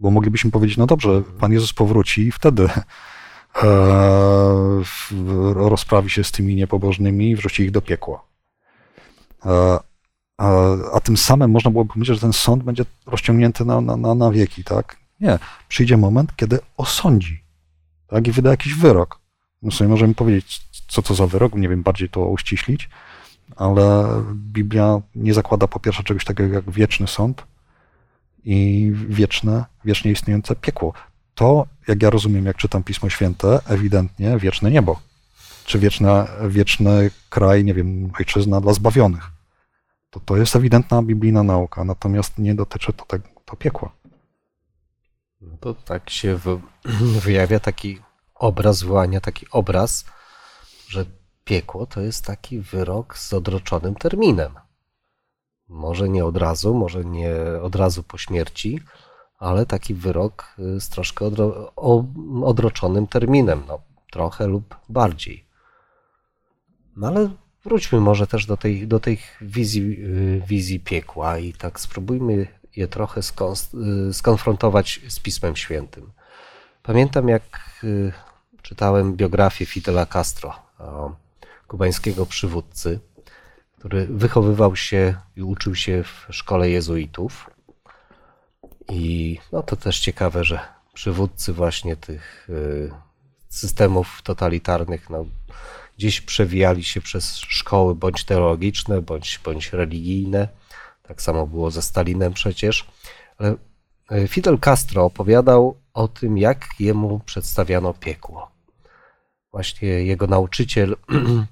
[0.00, 2.68] Bo moglibyśmy powiedzieć, no dobrze, Pan Jezus powróci i wtedy
[3.62, 4.82] e,
[5.54, 8.26] rozprawi się z tymi niepobożnymi i wrzuci ich do piekła.
[10.38, 10.48] A,
[10.94, 14.64] a, tym samym można byłoby powiedzieć, że ten sąd będzie rozciągnięty na, na, na wieki,
[14.64, 14.96] tak?
[15.20, 15.38] Nie.
[15.68, 17.42] Przyjdzie moment, kiedy osądzi,
[18.08, 18.26] tak?
[18.26, 19.18] I wyda jakiś wyrok.
[19.62, 22.88] No sobie możemy powiedzieć, co to za wyrok, nie wiem, bardziej to uściślić,
[23.56, 27.44] ale Biblia nie zakłada po pierwsze czegoś takiego jak wieczny sąd
[28.44, 30.92] i wieczne, wiecznie istniejące piekło.
[31.34, 35.00] To, jak ja rozumiem, jak czytam Pismo Święte, ewidentnie wieczne niebo,
[35.64, 39.35] czy wieczne, wieczny kraj, nie wiem, ojczyzna dla zbawionych.
[40.16, 43.92] To, to jest ewidentna biblijna nauka, natomiast nie dotyczy to, to, to piekła.
[45.40, 46.38] No to tak się
[47.26, 48.00] wyjawia taki
[48.34, 50.04] obraz, wyłania taki obraz,
[50.88, 51.04] że
[51.44, 54.54] piekło to jest taki wyrok z odroczonym terminem.
[55.68, 58.80] Może nie od razu, może nie od razu po śmierci,
[59.38, 61.74] ale taki wyrok z troszkę odro
[62.44, 63.78] odroczonym terminem, no,
[64.10, 65.46] trochę lub bardziej.
[66.96, 67.30] No ale
[67.66, 72.88] wróćmy może też do tej, do tej wizji, y, wizji piekła i tak spróbujmy je
[72.88, 76.12] trochę y, skonfrontować z Pismem Świętym.
[76.82, 77.66] Pamiętam, jak
[78.62, 80.54] czytałem biografię Fidela Castro,
[81.68, 83.00] kubańskiego przywódcy,
[83.78, 87.50] który wychowywał się i uczył się w szkole jezuitów.
[88.88, 90.60] I no to też ciekawe, że
[90.94, 92.90] przywódcy właśnie tych y,
[93.48, 95.24] systemów totalitarnych no,
[95.98, 100.48] gdzieś przewijali się przez szkoły bądź teologiczne, bądź, bądź religijne.
[101.02, 102.86] Tak samo było ze Stalinem przecież.
[103.38, 103.56] Ale
[104.12, 108.50] y, Fidel Castro opowiadał o tym, jak jemu przedstawiano piekło.
[109.50, 110.96] Właśnie jego nauczyciel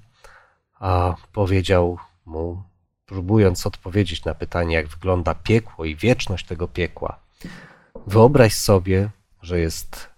[0.79, 2.63] a powiedział mu,
[3.05, 7.19] próbując odpowiedzieć na pytanie, jak wygląda piekło i wieczność tego piekła,
[8.07, 9.09] wyobraź sobie,
[9.41, 10.09] że jest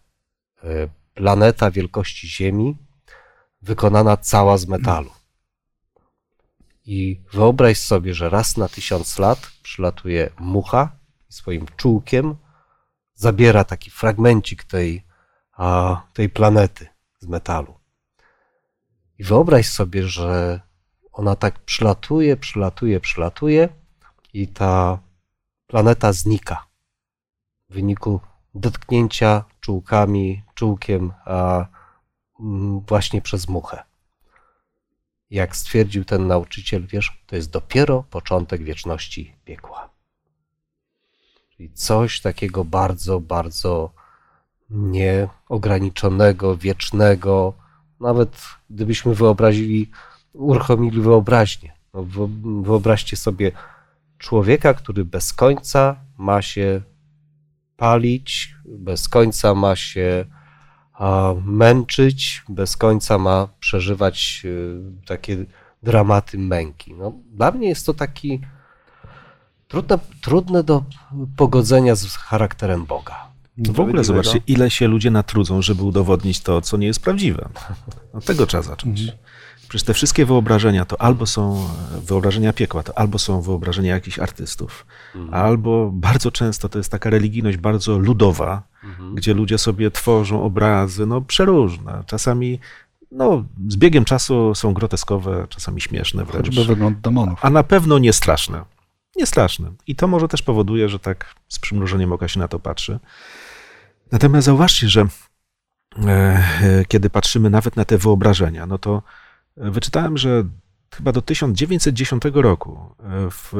[0.63, 0.67] e,
[1.13, 2.75] planeta wielkości Ziemi,
[3.67, 5.11] wykonana cała z metalu.
[6.85, 10.91] I wyobraź sobie, że raz na tysiąc lat przylatuje mucha
[11.29, 12.35] i swoim czułkiem
[13.15, 15.05] zabiera taki fragmencik tej,
[15.53, 16.87] a, tej planety
[17.19, 17.73] z metalu.
[19.19, 20.61] I wyobraź sobie, że
[21.11, 23.69] ona tak przylatuje, przylatuje, przylatuje
[24.33, 24.99] i ta
[25.67, 26.67] planeta znika
[27.69, 28.19] w wyniku
[28.55, 31.65] dotknięcia czułkami, czułkiem, a
[32.87, 33.83] właśnie przez muchę.
[35.29, 39.89] Jak stwierdził ten nauczyciel, wiesz, to jest dopiero początek wieczności piekła.
[41.49, 43.93] Czyli coś takiego bardzo, bardzo
[44.69, 47.53] nieograniczonego, wiecznego,
[47.99, 49.89] nawet gdybyśmy wyobrazili,
[50.33, 51.73] uruchomili wyobraźnię.
[51.93, 52.05] No,
[52.63, 53.51] wyobraźcie sobie
[54.17, 56.81] człowieka, który bez końca ma się
[57.77, 60.25] palić, bez końca ma się
[61.45, 65.45] męczyć, bez końca ma przeżywać y, takie
[65.83, 66.93] dramaty męki.
[66.93, 68.41] No, dla mnie jest to taki
[69.67, 70.83] trudne, trudne do
[71.35, 73.27] pogodzenia z charakterem Boga.
[73.57, 77.49] No w ogóle zobaczcie, ile się ludzie natrudzą, żeby udowodnić to, co nie jest prawdziwe.
[78.13, 79.01] Od tego trzeba zacząć.
[79.69, 81.67] Przecież te wszystkie wyobrażenia to albo są
[82.03, 85.43] wyobrażenia piekła, to albo są wyobrażenia jakichś artystów, mhm.
[85.43, 89.15] albo bardzo często to jest taka religijność bardzo ludowa, mhm.
[89.15, 92.03] gdzie ludzie sobie tworzą obrazy, no przeróżne.
[92.05, 92.59] Czasami
[93.11, 96.45] no, z biegiem czasu są groteskowe, czasami śmieszne wręcz.
[96.45, 97.39] Choćby wygląd demonów.
[97.41, 98.63] A na pewno nie straszne.
[99.15, 99.71] Nie straszne.
[99.87, 102.99] I to może też powoduje, że tak z przymrużeniem oka się na to patrzy.
[104.11, 105.07] Natomiast zauważcie, że
[106.05, 109.26] e, e, kiedy patrzymy nawet na te wyobrażenia, no to e,
[109.57, 110.43] wyczytałem, że
[110.95, 112.79] chyba do 1910 roku
[113.31, 113.53] w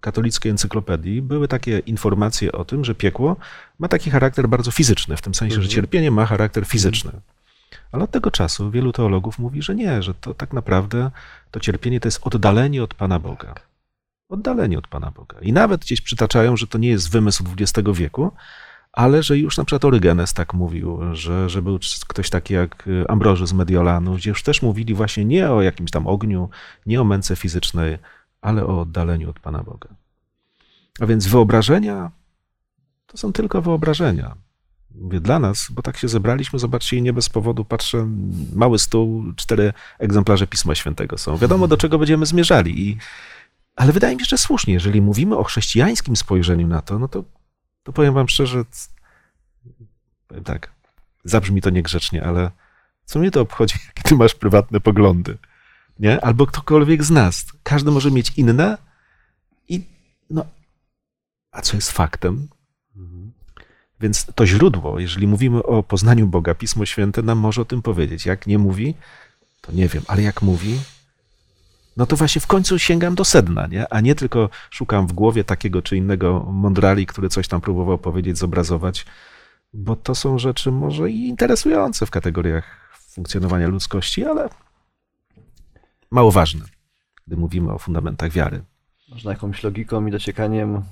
[0.00, 3.36] katolickiej encyklopedii były takie informacje o tym, że piekło
[3.78, 5.74] ma taki charakter bardzo fizyczny, w tym sensie, że mhm.
[5.74, 7.12] cierpienie ma charakter fizyczny.
[7.92, 11.10] Ale od tego czasu wielu teologów mówi, że nie, że to tak naprawdę
[11.50, 13.54] to cierpienie to jest oddalenie od Pana Boga.
[14.28, 15.38] Oddalenie od Pana Boga.
[15.40, 18.32] I nawet gdzieś przytaczają, że to nie jest wymysł XX wieku,
[18.92, 23.46] ale że już na przykład Orygenes tak mówił, że, że był ktoś taki jak Ambroży
[23.46, 26.50] z Mediolanu, gdzie już też mówili właśnie nie o jakimś tam ogniu,
[26.86, 27.98] nie o męce fizycznej,
[28.40, 29.88] ale o oddaleniu od Pana Boga.
[31.00, 32.10] A więc wyobrażenia
[33.06, 34.34] to są tylko wyobrażenia.
[34.94, 38.08] Mówię dla nas, bo tak się zebraliśmy, zobaczcie, i nie bez powodu patrzę,
[38.54, 41.36] mały stół, cztery egzemplarze Pisma Świętego są.
[41.36, 42.88] Wiadomo, do czego będziemy zmierzali.
[42.88, 42.96] I,
[43.76, 47.24] ale wydaje mi się, że słusznie, jeżeli mówimy o chrześcijańskim spojrzeniu na to, no to
[47.82, 48.64] to powiem wam szczerze,
[50.28, 50.70] powiem tak,
[51.24, 52.50] zabrzmi to niegrzecznie, ale
[53.04, 55.38] co mnie to obchodzi, jakie ty masz prywatne poglądy?
[56.00, 56.24] nie?
[56.24, 57.46] Albo ktokolwiek z nas.
[57.62, 58.78] Każdy może mieć inne
[59.68, 59.84] i
[60.30, 60.44] no,
[61.52, 62.48] a co jest faktem?
[64.00, 68.26] Więc to źródło, jeżeli mówimy o poznaniu Boga, Pismo Święte nam może o tym powiedzieć.
[68.26, 68.94] Jak nie mówi,
[69.60, 70.80] to nie wiem, ale jak mówi,
[71.96, 73.92] no to właśnie w końcu sięgam do sedna, nie?
[73.92, 78.38] a nie tylko szukam w głowie takiego czy innego mądrali, który coś tam próbował powiedzieć,
[78.38, 79.06] zobrazować,
[79.72, 82.64] bo to są rzeczy może i interesujące w kategoriach
[83.14, 84.48] funkcjonowania ludzkości, ale
[86.10, 86.64] mało ważne,
[87.26, 88.62] gdy mówimy o fundamentach wiary.
[89.08, 90.82] Można jakąś logiką i dociekaniem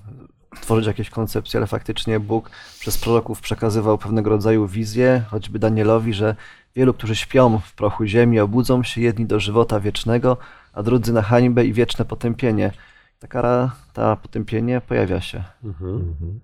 [0.60, 6.36] tworzyć jakieś koncepcje, ale faktycznie Bóg przez proroków przekazywał pewnego rodzaju wizję, choćby Danielowi, że
[6.76, 10.36] wielu, którzy śpią w prochu ziemi, obudzą się jedni do żywota wiecznego,
[10.78, 12.72] a drudzy na hańbę i wieczne potępienie.
[13.18, 15.44] Ta kara, ta potępienie pojawia się.
[15.64, 16.40] Mhm.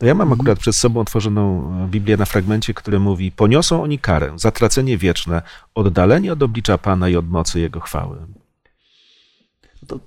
[0.00, 4.32] No ja mam akurat przed sobą otworzoną Biblię na fragmencie, który mówi: Poniosą oni karę,
[4.36, 5.42] zatracenie wieczne,
[5.74, 8.16] oddalenie od oblicza Pana i od mocy Jego chwały.
[9.92, 9.98] Y,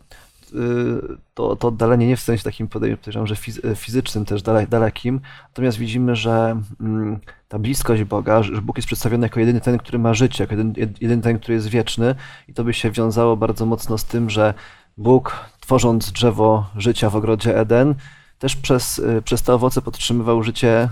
[1.34, 3.36] to, to oddalenie nie w sensie takim podejrzewam, że
[3.76, 9.40] fizycznym też dalekim, natomiast widzimy, że mm, ta bliskość Boga, że Bóg jest przedstawiony jako
[9.40, 12.16] jedyny ten, który ma życie, jako jedyny, jedyny ten, który jest wieczny
[12.48, 14.54] i to by się wiązało bardzo mocno z tym, że
[14.98, 17.96] Bóg tworząc drzewo życia w ogrodzie Eden,
[18.40, 20.90] też przez, y, przez te owoce podtrzymywał życie,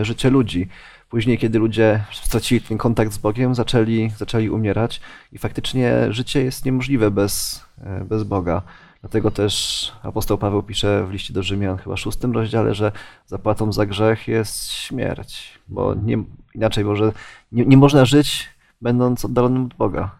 [0.00, 0.68] y, życie ludzi.
[1.08, 5.00] Później, kiedy ludzie stracili ten kontakt z Bogiem, zaczęli, zaczęli umierać
[5.32, 7.64] i faktycznie życie jest niemożliwe bez,
[8.04, 8.62] bez Boga.
[9.02, 12.92] Dlatego też apostoł Paweł pisze w liście do Rzymian, chyba szóstym rozdziale, że
[13.26, 16.18] zapłatą za grzech jest śmierć, bo nie,
[16.54, 17.12] inaczej może
[17.52, 18.48] nie, nie można żyć,
[18.80, 20.10] będąc oddalonym od Boga.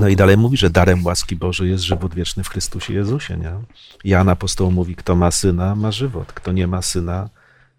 [0.00, 3.52] No i dalej mówi, że darem łaski Bożej jest żywot wieczny w Chrystusie Jezusie, nie?
[4.04, 7.28] Jan apostoł mówi, kto ma syna, ma żywot, kto nie ma syna,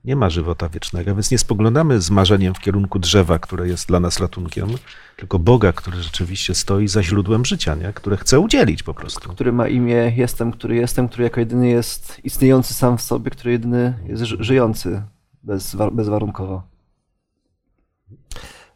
[0.05, 3.99] nie ma żywota wiecznego, więc nie spoglądamy z marzeniem w kierunku drzewa, które jest dla
[3.99, 4.69] nas ratunkiem,
[5.17, 7.93] tylko Boga, który rzeczywiście stoi za źródłem życia, nie?
[7.93, 9.29] które chce udzielić po prostu.
[9.29, 13.51] Który ma imię Jestem, który jestem, który jako jedyny jest istniejący sam w sobie, który
[13.51, 15.01] jedyny jest żyjący
[15.43, 16.63] bez, bezwarunkowo.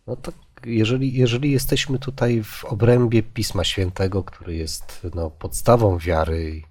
[0.08, 0.32] No to
[0.66, 6.62] jeżeli, jeżeli jesteśmy tutaj w obrębie Pisma Świętego, który jest no, podstawą wiary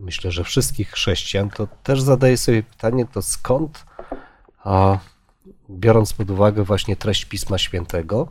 [0.00, 3.84] myślę, że wszystkich chrześcijan, to też zadaję sobie pytanie, to skąd,
[4.64, 4.98] a,
[5.70, 8.28] biorąc pod uwagę właśnie treść Pisma Świętego,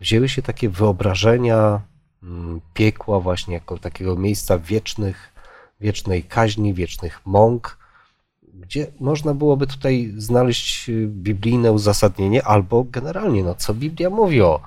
[0.00, 1.80] wzięły się takie wyobrażenia
[2.22, 5.32] mm, piekła właśnie jako takiego miejsca wiecznych,
[5.80, 7.78] wiecznej kaźni, wiecznych mąk,
[8.42, 14.60] gdzie można byłoby tutaj znaleźć y, biblijne uzasadnienie, albo generalnie, no co Biblia mówi o,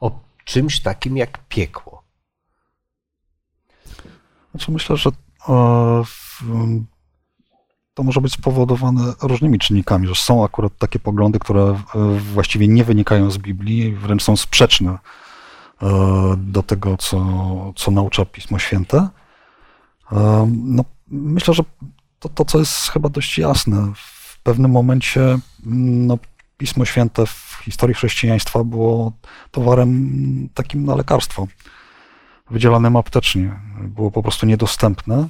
[0.00, 2.02] o czymś takim jak piekło.
[4.50, 5.10] Znaczy myślę, że
[7.96, 11.76] to może być spowodowane różnymi czynnikami, że są akurat takie poglądy, które e,
[12.32, 14.98] właściwie nie wynikają z Biblii, wręcz są sprzeczne
[15.82, 15.88] e,
[16.38, 17.18] do tego, co,
[17.76, 19.08] co naucza Pismo Święte.
[20.12, 21.62] E, no, myślę, że
[22.18, 26.18] to, to, co jest chyba dość jasne, w pewnym momencie no,
[26.56, 29.12] Pismo Święte w historii chrześcijaństwa było
[29.50, 31.46] towarem takim na lekarstwo,
[32.50, 33.60] wydzielanym aptecznie.
[33.80, 35.28] Było po prostu niedostępne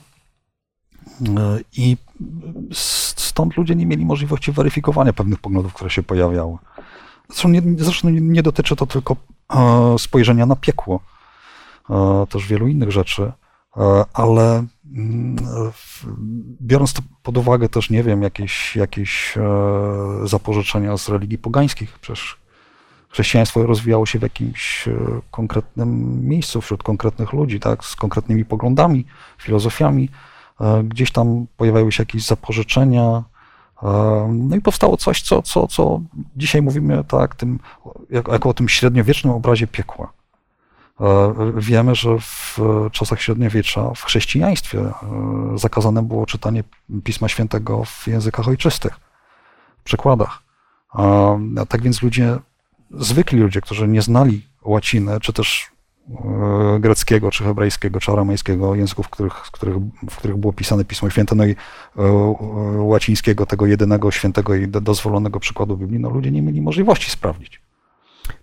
[1.76, 1.96] i
[2.72, 6.58] stąd ludzie nie mieli możliwości weryfikowania pewnych poglądów, które się pojawiały.
[7.28, 9.16] Zresztą nie, zresztą nie dotyczy to tylko
[9.54, 11.00] e, spojrzenia na piekło,
[11.90, 13.32] e, też wielu innych rzeczy,
[13.76, 15.36] e, ale mm,
[16.62, 19.34] biorąc to pod uwagę też, nie wiem, jakieś, jakieś
[20.24, 22.36] zapożyczenia z religii pogańskich, przecież
[23.08, 24.88] chrześcijaństwo rozwijało się w jakimś
[25.30, 29.06] konkretnym miejscu, wśród konkretnych ludzi, tak, z konkretnymi poglądami,
[29.38, 30.08] filozofiami,
[30.84, 33.22] gdzieś tam pojawiały się jakieś zapożyczenia.
[33.82, 36.00] E, no i powstało coś, co, co, co
[36.36, 37.58] dzisiaj mówimy tak, tym,
[38.10, 40.12] jako, o tym średniowiecznym obrazie piekła.
[41.00, 42.58] E, wiemy, że w
[42.92, 44.92] czasach średniowiecza w chrześcijaństwie
[45.54, 46.64] zakazane było czytanie
[47.04, 49.00] Pisma Świętego w językach ojczystych,
[49.78, 50.42] w przekładach.
[51.68, 52.36] Tak więc ludzie,
[52.90, 55.75] zwykli ludzie, którzy nie znali łaciny, czy też E,
[56.80, 59.76] greckiego, czy hebrajskiego, czy aramejskiego, języków, w których, w których,
[60.10, 62.02] w których było pisane Pismo Święte, no i e,
[62.78, 67.60] łacińskiego, tego jedynego świętego i dozwolonego przykładu Biblii, no ludzie nie mieli możliwości sprawdzić.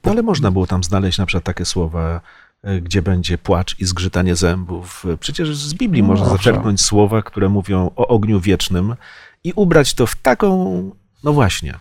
[0.04, 2.22] No ale można było tam znaleźć na przykład takie słowa,
[2.64, 5.06] e, gdzie będzie płacz i zgrzytanie zębów.
[5.20, 8.96] Przecież z Biblii no, można zaczerpnąć słowa, które mówią o ogniu wiecznym
[9.44, 10.92] i ubrać to w taką,
[11.24, 11.74] no właśnie,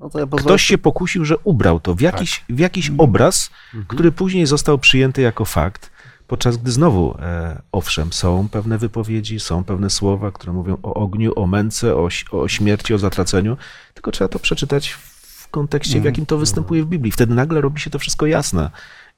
[0.00, 2.56] no ja Ktoś się pokusił, że ubrał to w jakiś, tak.
[2.56, 3.08] w jakiś mhm.
[3.08, 3.84] obraz, mhm.
[3.86, 5.90] który później został przyjęty jako fakt,
[6.26, 11.32] podczas gdy znowu, e, owszem, są pewne wypowiedzi, są pewne słowa, które mówią o ogniu,
[11.36, 13.56] o męce, o, o śmierci, o zatraceniu,
[13.94, 16.12] tylko trzeba to przeczytać w kontekście, w mhm.
[16.12, 17.12] jakim to występuje w Biblii.
[17.12, 18.70] Wtedy nagle robi się to wszystko jasne.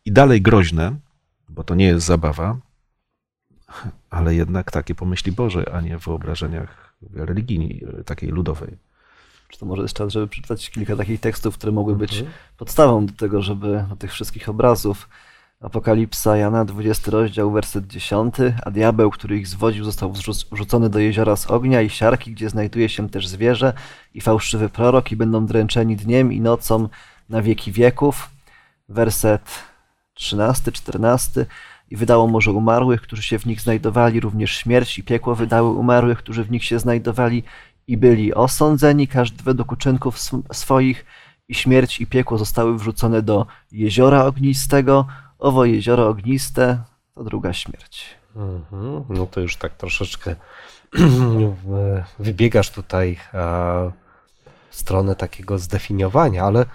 [0.04, 0.96] i dalej groźne,
[1.48, 2.56] bo to nie jest zabawa,
[4.10, 8.76] ale jednak takie pomyśli Boże, a nie w wyobrażeniach religii takiej ludowej.
[9.52, 12.32] Czy to może jest czas, żeby przeczytać kilka takich tekstów, które mogły być Mhm.
[12.56, 15.08] podstawą do tego, żeby do tych wszystkich obrazów.
[15.60, 18.34] Apokalipsa Jana, 20 rozdział, werset 10.
[18.64, 22.48] A diabeł, który ich zwodził, został wrzuc- wrzucony do jeziora z ognia i siarki, gdzie
[22.50, 23.72] znajduje się też zwierzę
[24.14, 26.88] i fałszywy prorok i będą dręczeni dniem i nocą
[27.28, 28.30] na wieki wieków.
[28.88, 29.42] Werset
[30.14, 31.46] 13, 14.
[31.90, 36.18] I wydało morze umarłych, którzy się w nich znajdowali, również śmierć i piekło wydały umarłych,
[36.18, 37.42] którzy w nich się znajdowali
[37.86, 41.04] i byli osądzeni, każdy według uczynków sw- swoich,
[41.48, 45.06] i śmierć i piekło zostały wrzucone do jeziora ognistego.
[45.38, 46.78] Owo jezioro ogniste
[47.14, 48.06] to druga śmierć.
[48.36, 49.04] Mhm.
[49.08, 50.36] No to już tak troszeczkę
[52.18, 53.38] wybiegasz tutaj a,
[54.70, 56.66] w stronę takiego zdefiniowania, ale,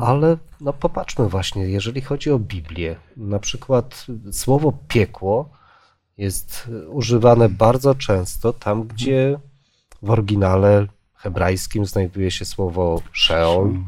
[0.00, 5.50] ale no popatrzmy właśnie, jeżeli chodzi o Biblię, na przykład słowo piekło
[6.16, 9.38] jest używane bardzo często tam, gdzie
[10.02, 13.78] w oryginale hebrajskim znajduje się słowo Sheol,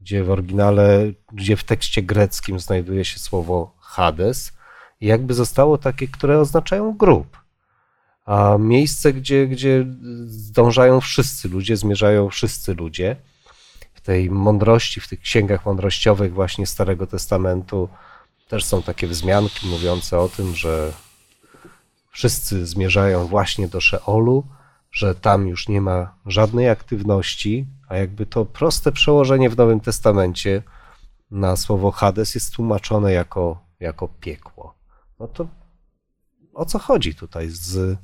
[0.00, 4.52] gdzie w oryginale, gdzie w tekście greckim znajduje się słowo Hades,
[5.00, 7.38] i jakby zostało takie, które oznaczają grób.
[8.24, 9.86] A miejsce, gdzie, gdzie
[10.26, 13.16] zdążają wszyscy ludzie, zmierzają wszyscy ludzie.
[13.94, 17.88] W tej mądrości, w tych księgach mądrościowych właśnie Starego Testamentu
[18.48, 20.92] też są takie wzmianki mówiące o tym, że
[22.10, 24.44] wszyscy zmierzają właśnie do Szeolu,
[24.94, 30.62] że tam już nie ma żadnej aktywności, a jakby to proste przełożenie w Nowym Testamencie
[31.30, 34.74] na słowo Hades jest tłumaczone jako, jako piekło.
[35.20, 35.46] No to
[36.54, 37.98] o co chodzi tutaj z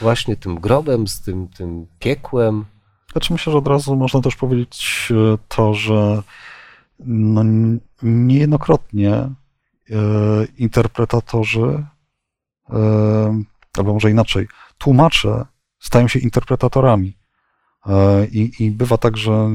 [0.00, 2.64] właśnie tym grobem, z tym, tym piekłem?
[3.12, 6.22] Znaczy myślę, że od razu można też powiedzieć e, to, że
[6.98, 7.42] no,
[8.02, 9.32] niejednokrotnie e,
[10.58, 11.86] interpretatorzy,
[12.70, 13.42] e,
[13.78, 14.48] albo może inaczej,
[14.78, 15.46] tłumacze
[15.80, 17.16] stają się interpretatorami.
[17.86, 19.48] E, I, I bywa tak, że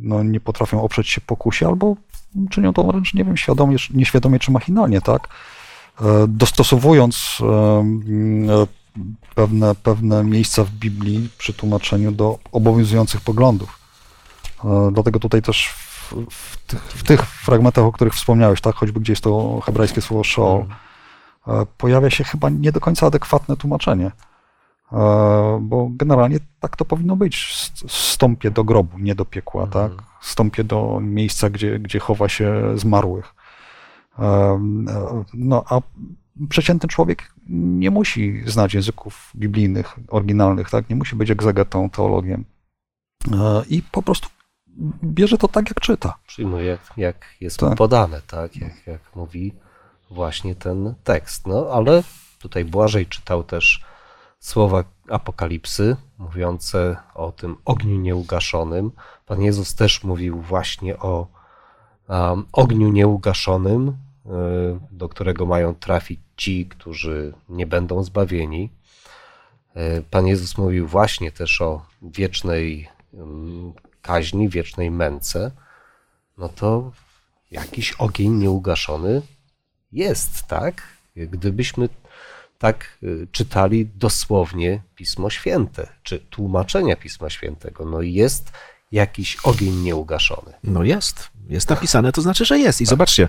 [0.00, 1.96] no, nie potrafią oprzeć się pokusie, albo
[2.50, 5.28] czynią to wręcz, nie wiem, świadomie, nieświadomie czy machinalnie, tak?
[6.00, 7.84] E, Dostosowując e,
[9.34, 13.78] pewne, pewne miejsca w Biblii przy tłumaczeniu do obowiązujących poglądów.
[14.92, 19.12] Dlatego tutaj też w, w, tych, w tych fragmentach, o których wspomniałeś, tak, choćby gdzie
[19.12, 20.64] jest to hebrajskie słowo Sheol,
[21.48, 24.10] e, pojawia się chyba nie do końca adekwatne tłumaczenie.
[24.92, 27.54] E, Bo generalnie tak to powinno być.
[27.88, 29.90] Stąpię do grobu, nie do piekła, Mhm.
[29.90, 30.04] tak?
[30.20, 33.34] Stąpię do miejsca, gdzie, gdzie chowa się zmarłych.
[34.18, 35.80] Em, e, No, a
[36.48, 40.90] przeciętny człowiek nie musi znać języków biblijnych, oryginalnych, tak?
[40.90, 42.44] Nie musi być egzegetą, teologiem.
[43.32, 44.28] E, I po prostu
[45.04, 46.18] bierze to tak, jak czyta.
[46.26, 47.74] Przyjmuje, jak, jak jest Tak.
[47.78, 48.56] podane, tak?
[48.56, 49.52] Jak, jak mówi
[50.10, 51.46] właśnie ten tekst.
[51.46, 52.02] No ale
[52.38, 53.84] tutaj Błażej czytał też
[54.44, 58.92] słowa Apokalipsy, mówiące o tym ogniu nieugaszonym.
[59.26, 61.26] Pan Jezus też mówił właśnie o
[62.08, 63.92] um, ogniu nieugaszonym, y,
[64.90, 68.70] do którego mają trafić ci, którzy nie będą zbawieni.
[69.76, 75.50] Y, Pan Jezus mówił właśnie też o wiecznej ym, kaźni, wiecznej męce.
[76.38, 76.92] No to
[77.50, 79.22] jakiś ogień nieugaszony
[79.92, 80.82] jest, tak?
[81.16, 81.88] Gdybyśmy
[82.58, 88.52] tak y, czytali dosłownie Pismo Święte, czy tłumaczenia Pisma Świętego, no jest
[88.92, 90.52] jakiś ogień nieugaszony.
[90.64, 91.30] No jest.
[91.48, 92.80] Jest napisane, to znaczy, że jest.
[92.80, 93.28] I zobaczcie,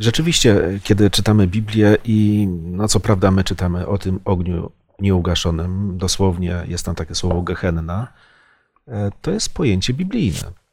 [0.00, 4.70] rzeczywiście, kiedy czytamy Biblię i no co prawda my czytamy o tym ogniu
[5.00, 8.12] nieugaszonym, dosłownie jest tam takie słowo gehenna,
[8.88, 10.63] e, to jest pojęcie biblijne.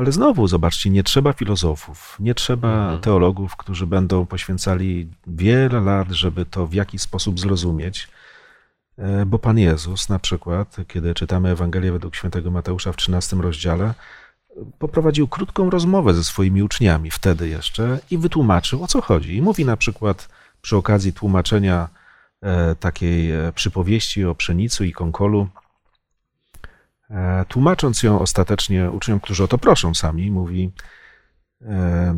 [0.00, 3.00] Ale znowu, zobaczcie, nie trzeba filozofów, nie trzeba Mhm.
[3.00, 8.08] teologów, którzy będą poświęcali wiele lat, żeby to w jakiś sposób zrozumieć.
[8.98, 13.94] E, Bo Pan Jezus, na przykład, kiedy czytamy Ewangelię według świętego Mateusza w 13 rozdziale,
[14.78, 19.36] poprowadził krótką rozmowę ze swoimi uczniami wtedy jeszcze i wytłumaczył, o co chodzi.
[19.36, 20.28] I mówi na przykład
[20.62, 21.88] przy okazji tłumaczenia
[22.42, 25.48] e, takiej e, przypowieści o pszenicy i konkolu,
[27.48, 30.70] tłumacząc ją ostatecznie uczniom, którzy o to proszą sami, mówi
[31.62, 32.14] e,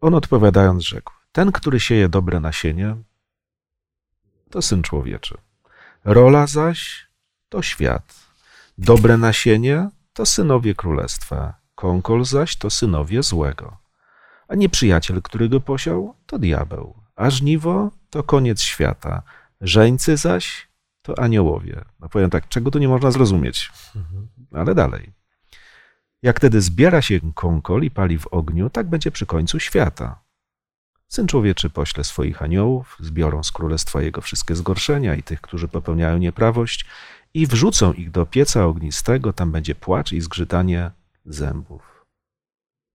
[0.00, 2.96] on odpowiadając rzekł, ten, który sieje dobre nasienie,
[4.50, 5.38] to Syn Człowieczy.
[6.04, 7.06] Rola zaś
[7.48, 8.14] to świat.
[8.78, 13.76] Dobre nasienie to synowie królestwa, konkol zaś to synowie złego.
[14.48, 19.22] A nieprzyjaciel, który go posiał, to diabeł, a żniwo to koniec świata,
[19.60, 20.68] żeńcy zaś
[21.04, 21.84] to aniołowie.
[22.00, 23.72] No powiem tak, czego tu nie można zrozumieć,
[24.52, 25.12] ale dalej.
[26.22, 30.24] Jak wtedy zbiera się kąkol i pali w ogniu, tak będzie przy końcu świata.
[31.08, 36.18] Syn człowieczy pośle swoich aniołów, zbiorą z królestwa jego wszystkie zgorszenia i tych, którzy popełniają
[36.18, 36.86] nieprawość,
[37.34, 40.90] i wrzucą ich do pieca ognistego, tam będzie płacz i zgrzytanie
[41.24, 42.06] zębów.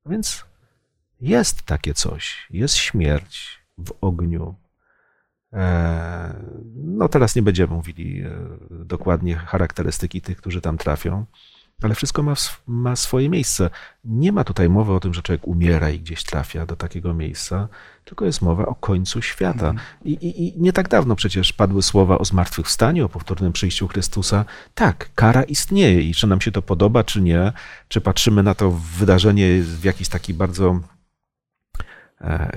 [0.06, 0.46] A więc
[1.22, 4.56] jest takie coś, jest śmierć w ogniu.
[5.54, 6.44] E,
[6.76, 8.30] no teraz nie będziemy mówili e,
[8.70, 11.26] dokładnie charakterystyki tych, którzy tam trafią,
[11.82, 12.34] ale wszystko ma,
[12.68, 13.70] ma swoje miejsce.
[14.04, 17.68] Nie ma tutaj mowy o tym, że człowiek umiera i gdzieś trafia do takiego miejsca,
[18.06, 19.74] tylko jest mowa o końcu świata.
[20.06, 24.46] I, i, I, nie tak dawno przecież padły słowa o zmartwychwstaniu, o powtórnym przyjściu Chrystusa.
[24.76, 27.52] Tak, kara istnieje i czy nam się to podoba, czy nie,
[27.88, 30.80] czy patrzymy na to wydarzenie w jakiś taki bardzo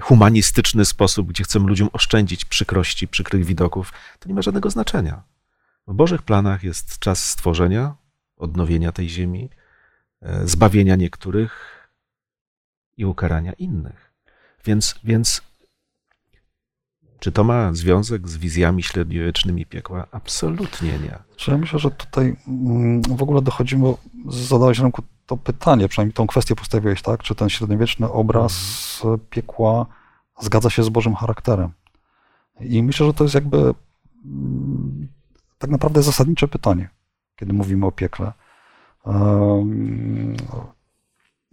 [0.01, 5.23] humanistyczny sposób, gdzie chcemy ludziom oszczędzić przykrości, przykrych widoków, to nie ma żadnego znaczenia.
[5.87, 7.95] W Bożych planach jest czas stworzenia,
[8.37, 9.51] odnowienia tej ziemi,
[10.23, 11.79] e, zbawienia niektórych
[12.97, 14.13] i ukarania innych.
[14.65, 15.43] Więc, więc
[17.23, 20.07] czy to ma związek z wizjami średniowiecznymi piekła?
[20.13, 21.19] Absolutnie nie.
[21.49, 23.95] Ja myślę, że tutaj mm, w ogóle dochodzimy,
[24.29, 27.23] zadałeś ręku to pytanie, przynajmniej tą kwestię postawiłeś, tak?
[27.23, 28.55] Czy ten średniowieczny obraz
[29.05, 29.21] mhm.
[29.31, 29.87] piekła
[30.41, 31.71] zgadza się z Bożym charakterem?
[32.61, 33.75] I myślę, że to jest jakby
[34.25, 35.09] mm,
[35.59, 36.89] tak naprawdę zasadnicze pytanie
[37.43, 38.33] kiedy mówimy o piekle.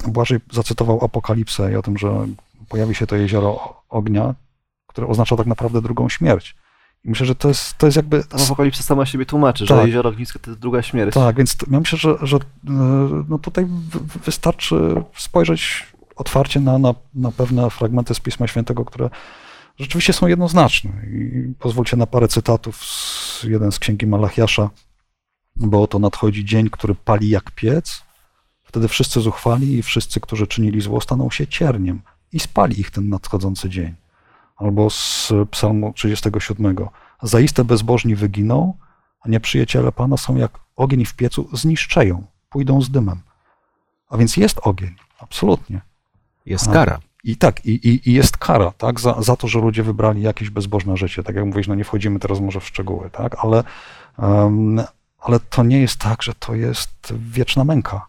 [0.07, 2.28] Błażej zacytował Apokalipsę i o tym, że
[2.70, 4.36] pojawi się to jezioro ognia,
[5.00, 6.56] które oznacza tak naprawdę drugą śmierć.
[7.06, 8.24] I myślę, że to jest, to jest jakby...
[8.24, 9.78] Tam Apokalipsa sama siebie tłumaczy, tak.
[9.78, 11.14] że jezioro ognisko to jest druga śmierć.
[11.14, 12.41] Tak, więc ja myślę, że, że e,
[13.30, 13.68] no tutaj
[14.26, 19.10] wystarczy spojrzeć otwarcie na, na, na pewne fragmenty z Pisma Świętego, które
[19.78, 20.91] rzeczywiście są jednoznaczne.
[21.08, 24.70] I pozwólcie na parę cytatów z jeden z księgi Malachiasza,
[25.56, 28.04] bo oto nadchodzi dzień, który pali jak piec.
[28.64, 32.02] Wtedy wszyscy zuchwali i wszyscy, którzy czynili zło, staną się cierniem
[32.34, 33.95] i spali ich ten nadchodzący dzień.
[34.60, 36.76] Albo z Psalmu 37.
[37.22, 38.74] Zaiste bezbożni wyginą,
[39.22, 43.20] a nieprzyjaciele Pana są jak ogień w piecu, zniszczeją, pójdą z dymem.
[44.10, 45.82] A więc jest ogień, absolutnie.
[46.45, 46.99] Jest kara.
[47.24, 50.49] I tak, i, i, i, jest kara, tak, za, za to, że ludzie wybrali jakieś
[50.49, 51.24] bezbożne życie.
[51.24, 53.64] Tak jak mówisz, no nie wchodzimy teraz może w szczegóły, tak, ale,
[54.18, 54.82] um,
[55.20, 58.09] ale to nie jest tak, że to jest wieczna męka.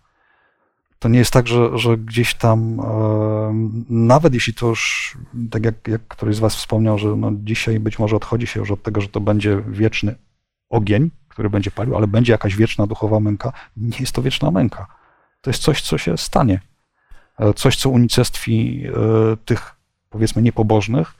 [1.01, 3.53] To nie jest tak, że, że gdzieś tam, e,
[3.91, 5.19] nawet jeśli to już,
[5.51, 8.71] tak jak, jak któryś z Was wspomniał, że no dzisiaj być może odchodzi się już
[8.71, 10.15] od tego, że to będzie wieczny
[10.69, 13.53] ogień, który będzie palił, ale będzie jakaś wieczna duchowa męka.
[13.77, 14.87] Nie jest to wieczna męka.
[15.41, 16.61] To jest coś, co się stanie.
[17.39, 19.75] E, coś, co unicestwi e, tych,
[20.11, 21.15] powiedzmy, niepobożnych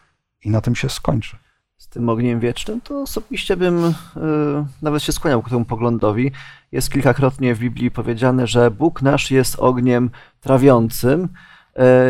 [0.45, 1.37] i na tym się skończy
[1.81, 3.93] z tym ogniem wiecznym, to osobiście bym y,
[4.83, 6.33] nawet się skłaniał ku temu poglądowi.
[6.73, 10.11] Jest kilkakrotnie w Biblii powiedziane, że Bóg nasz jest ogniem
[10.41, 11.29] trawiącym.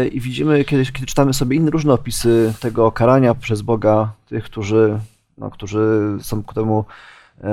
[0.05, 4.45] Y, I widzimy, kiedy, kiedy czytamy sobie inne różne opisy tego karania przez Boga tych,
[4.45, 5.01] którzy,
[5.39, 6.85] no, którzy są ku temu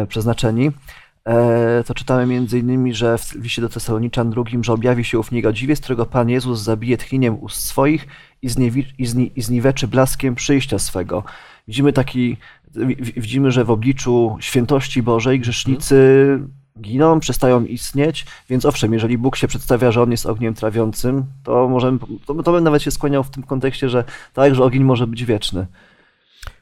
[0.03, 0.71] y, przeznaczeni,
[1.85, 5.75] to czytamy między innymi, że w liście do Tesaloniczan drugim, że objawi się ów niegodziwie,
[5.75, 8.07] z którego Pan Jezus zabije tchnieniem ust swoich
[8.41, 11.23] i, zniewi, i, zni, i zniweczy blaskiem przyjścia swego
[11.67, 12.37] widzimy taki,
[13.17, 15.97] widzimy, że w obliczu świętości Bożej grzesznicy
[16.81, 21.67] giną, przestają istnieć, więc owszem, jeżeli Bóg się przedstawia, że On jest ogniem trawiącym, to
[21.67, 24.03] możemy, to, to bym nawet się skłaniał w tym kontekście, że
[24.33, 25.67] tak, że ogień może być wieczny.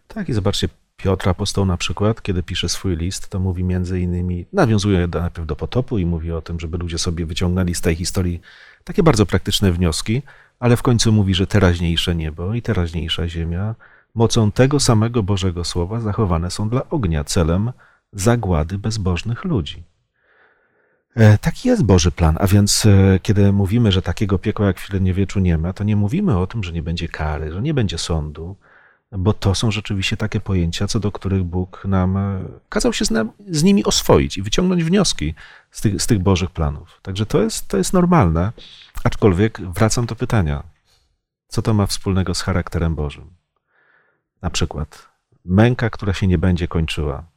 [0.07, 4.45] Tak i zobaczcie, Piotr apostoł na przykład, kiedy pisze swój list, to mówi między innymi,
[4.53, 8.41] nawiązuje najpierw do potopu i mówi o tym, żeby ludzie sobie wyciągnęli z tej historii
[8.83, 10.21] takie bardzo praktyczne wnioski,
[10.59, 13.75] ale w końcu mówi, że teraźniejsze niebo i teraźniejsza ziemia
[14.15, 17.71] mocą tego samego Bożego Słowa zachowane są dla ognia celem
[18.13, 19.83] zagłady bezbożnych ludzi.
[21.15, 24.85] E, taki jest Boży plan, a więc e, kiedy mówimy, że takiego piekła jak w
[24.85, 27.97] średniowieczu nie ma, to nie mówimy o tym, że nie będzie kary, że nie będzie
[27.97, 28.55] sądu,
[29.11, 33.05] bo to są rzeczywiście takie pojęcia, co do których Bóg nam e, kazał się
[33.49, 35.33] z, nimi oswoić i wyciągnąć wnioski
[35.71, 36.99] z tych, z tych Bożych planów.
[37.01, 38.51] Także to jest, to jest normalne,
[39.03, 40.63] aczkolwiek wracam do pytania,
[41.47, 43.33] co to ma wspólnego z charakterem Bożym?
[44.41, 45.09] Na przykład
[45.45, 47.34] męka, która się nie będzie kończyła.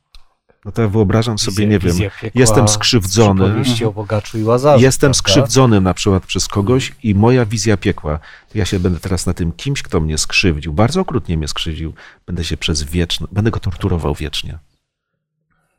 [0.69, 1.97] No to ja wyobrażam sobie, nie wiem,
[2.35, 3.63] jestem skrzywdzony.
[3.87, 5.19] o bogaczu i Łazarzu, jestem prawda?
[5.19, 8.19] skrzywdzony na przykład przez kogoś i moja wizja piekła.
[8.55, 11.93] Ja się będę teraz na tym kimś, kto mnie skrzywdził, bardzo okrutnie mnie skrzywdził,
[12.27, 14.59] będę się przez wieczne, będę go torturował wiecznie.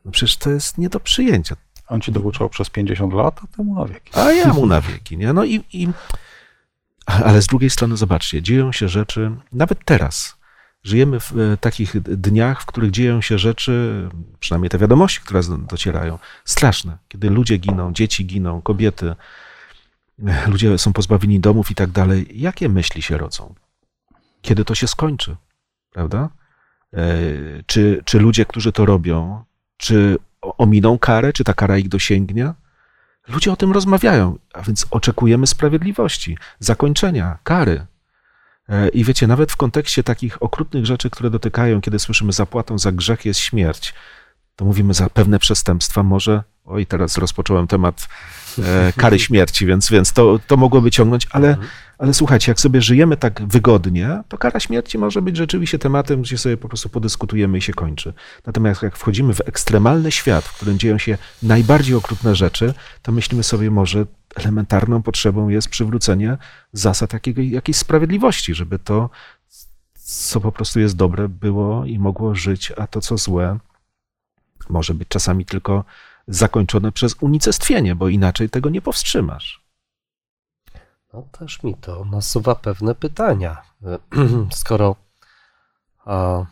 [0.04, 1.56] No przecież to jest nie do przyjęcia.
[1.88, 4.10] On ci dokuczał przez 50 lat, a ty mu na wieki.
[4.14, 5.32] A ja mu na wieki, nie?
[5.32, 5.88] No i, i
[7.06, 10.39] ale z drugiej strony zobaczcie, dzieją się rzeczy nawet teraz
[10.82, 14.08] Żyjemy w e, takich dniach, w których dzieją się rzeczy,
[14.40, 16.98] przynajmniej te wiadomości, które docierają, straszne.
[17.08, 19.14] Kiedy ludzie giną, dzieci giną, kobiety.
[20.52, 22.26] ludzie są pozbawieni domów i tak dalej.
[22.32, 23.54] Jakie myśli się rodzą?
[24.42, 25.36] Kiedy to się skończy?
[25.92, 26.28] Prawda?
[26.94, 27.06] E,
[27.66, 29.44] czy, czy ludzie, którzy to robią,
[29.76, 32.52] czy ominą karę, czy ta kara ich dosięgnie?
[33.28, 37.86] Ludzie o tym rozmawiają, a więc oczekujemy sprawiedliwości, zakończenia, kary.
[38.70, 42.92] E, I wiecie, nawet w kontekście takich okrutnych rzeczy, które dotykają, kiedy słyszymy zapłatą za
[42.92, 43.94] grzech jest śmierć,
[44.56, 46.02] to mówimy za pewne przestępstwa.
[46.02, 48.08] Może, oj, teraz rozpocząłem temat
[48.96, 51.56] kary śmierci, więc, więc to, to mogłoby ciągnąć, ale,
[51.98, 56.38] ale słuchajcie, jak sobie żyjemy tak wygodnie, to kara śmierci może być rzeczywiście tematem, gdzie
[56.38, 58.12] sobie po prostu podyskutujemy i się kończy.
[58.46, 63.42] Natomiast jak wchodzimy w ekstremalny świat, w którym dzieją się najbardziej okrutne rzeczy, to myślimy
[63.42, 66.38] sobie, może elementarną potrzebą jest przywrócenie
[66.72, 69.10] zasad jakiego, jakiejś sprawiedliwości, żeby to,
[69.94, 73.58] co po prostu jest dobre, było i mogło żyć, a to, co złe,
[74.68, 75.84] może być czasami tylko
[76.30, 79.64] zakończone przez unicestwienie, bo inaczej tego nie powstrzymasz.
[81.12, 83.62] No też mi to nasuwa pewne pytania.
[84.52, 84.96] Skoro
[86.04, 86.44] a,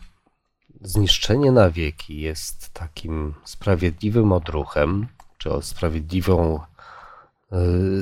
[0.81, 5.07] zniszczenie na wieki jest takim sprawiedliwym odruchem,
[5.37, 6.59] czy sprawiedliwą,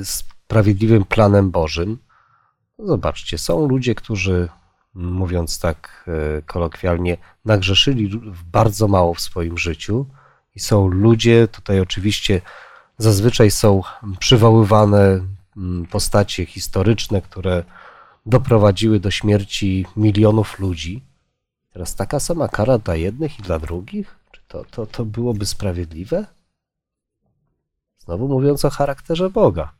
[0.00, 1.98] y, sprawiedliwym planem Bożym,
[2.78, 4.48] zobaczcie, są ludzie, którzy,
[4.94, 6.04] mówiąc tak
[6.38, 8.20] y, kolokwialnie, nagrzeszyli
[8.52, 10.06] bardzo mało w swoim życiu,
[10.58, 12.40] i są ludzie, tutaj oczywiście
[12.98, 13.82] zazwyczaj są
[14.18, 15.20] przywoływane
[15.56, 17.64] mm, postacie historyczne, które
[18.26, 21.04] doprowadziły do śmierci milionów ludzi.
[21.72, 24.16] Teraz taka sama kara dla jednych i dla drugich?
[24.32, 26.26] Czy to, to, to byłoby sprawiedliwe?
[27.98, 29.72] Znowu mówiąc o charakterze Boga.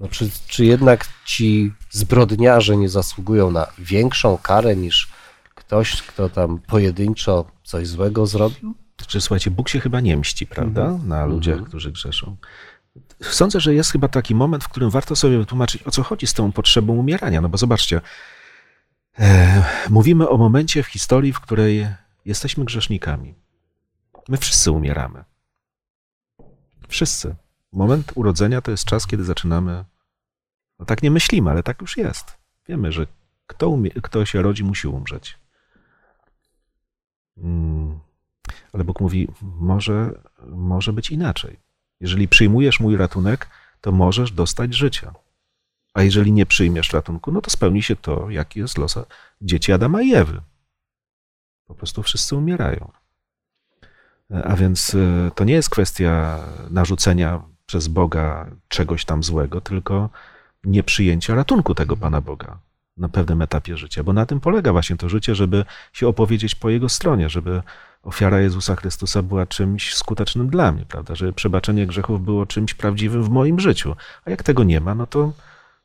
[0.00, 5.08] No czy, czy jednak ci zbrodniarze nie zasługują na większą karę niż
[5.54, 8.83] ktoś, kto tam pojedynczo coś złego zrobił?
[9.06, 10.82] Czy słuchajcie, Bóg się chyba nie mści, prawda?
[10.82, 11.08] Mhm.
[11.08, 11.68] Na ludziach, mhm.
[11.68, 12.36] którzy grzeszą.
[13.22, 16.34] Sądzę, że jest chyba taki moment, w którym warto sobie wytłumaczyć, o co chodzi z
[16.34, 17.40] tą potrzebą umierania.
[17.40, 18.00] No bo zobaczcie,
[19.18, 21.88] e, mówimy o momencie w historii, w której
[22.24, 23.34] jesteśmy grzesznikami.
[24.28, 25.24] My wszyscy umieramy.
[26.88, 27.34] Wszyscy.
[27.72, 29.84] Moment urodzenia to jest czas, kiedy zaczynamy.
[30.78, 32.38] No tak nie myślimy, ale tak już jest.
[32.68, 33.06] Wiemy, że
[33.46, 35.38] kto, umie, kto się rodzi, musi umrzeć.
[37.36, 38.00] Hmm.
[38.72, 40.10] Ale Bóg mówi, może,
[40.46, 41.56] może być inaczej.
[42.00, 43.48] Jeżeli przyjmujesz mój ratunek,
[43.80, 45.14] to możesz dostać życia.
[45.94, 48.98] A jeżeli nie przyjmiesz ratunku, no to spełni się to, jaki jest los
[49.40, 50.40] dzieci Adama i Ewy.
[51.66, 52.90] Po prostu wszyscy umierają.
[54.44, 56.40] A więc e, to nie jest kwestia
[56.70, 60.10] narzucenia przez Boga czegoś tam złego, tylko
[60.64, 62.58] nieprzyjęcia ratunku tego Pana Boga
[62.96, 66.70] na pewnym etapie życia, bo na tym polega właśnie to życie, żeby się opowiedzieć po
[66.70, 67.62] Jego stronie, żeby
[68.02, 71.14] ofiara Jezusa Chrystusa była czymś skutecznym dla mnie, prawda?
[71.14, 73.96] Żeby przebaczenie grzechów było czymś prawdziwym w moim życiu.
[74.24, 75.32] A jak tego nie ma, no to,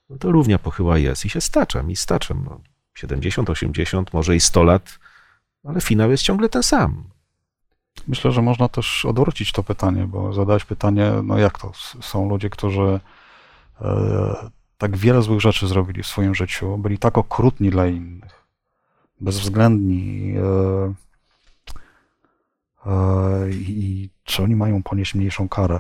[0.10, 2.46] no to równia pochyła jest i się staczam, i staczam.
[2.46, 2.62] No,
[2.96, 5.00] 70, 80, może i 100 lat,
[5.64, 7.04] ale finał jest ciągle ten sam.
[8.08, 11.72] Myślę, że można też odwrócić to pytanie, bo zadałeś pytanie, no jak to?
[12.02, 13.00] Są ludzie, którzy
[13.82, 14.50] e,
[14.80, 18.46] tak wiele złych rzeczy zrobili w swoim życiu, byli tak okrutni dla innych,
[19.22, 20.94] bezwzględni, e,
[22.86, 25.80] E, i czy oni mają ponieść mniejszą karę.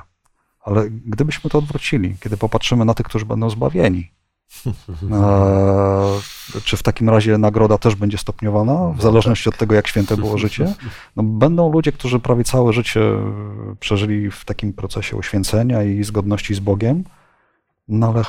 [0.63, 4.11] Ale gdybyśmy to odwrócili, kiedy popatrzymy na tych, którzy będą zbawieni,
[5.11, 6.19] e,
[6.63, 9.53] czy w takim razie nagroda też będzie stopniowana, w no zależności tak.
[9.53, 10.73] od tego, jak święte było życie?
[11.15, 13.01] No, będą ludzie, którzy prawie całe życie
[13.79, 17.03] przeżyli w takim procesie uświęcenia i zgodności z Bogiem,
[17.89, 18.23] no ale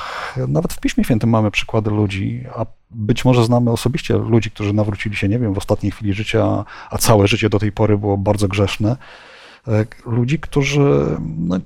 [0.47, 5.15] nawet w Piśmie Świętym mamy przykłady ludzi, a być może znamy osobiście ludzi, którzy nawrócili
[5.15, 8.47] się, nie wiem, w ostatniej chwili życia, a całe życie do tej pory było bardzo
[8.47, 8.97] grzeszne.
[9.67, 11.59] E, ludzi, którzy, no,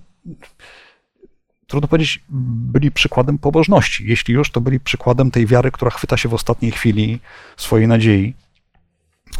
[1.67, 4.07] trudno powiedzieć, byli przykładem pobożności.
[4.07, 7.19] Jeśli już, to byli przykładem tej wiary, która chwyta się w ostatniej chwili
[7.57, 8.33] swojej nadziei.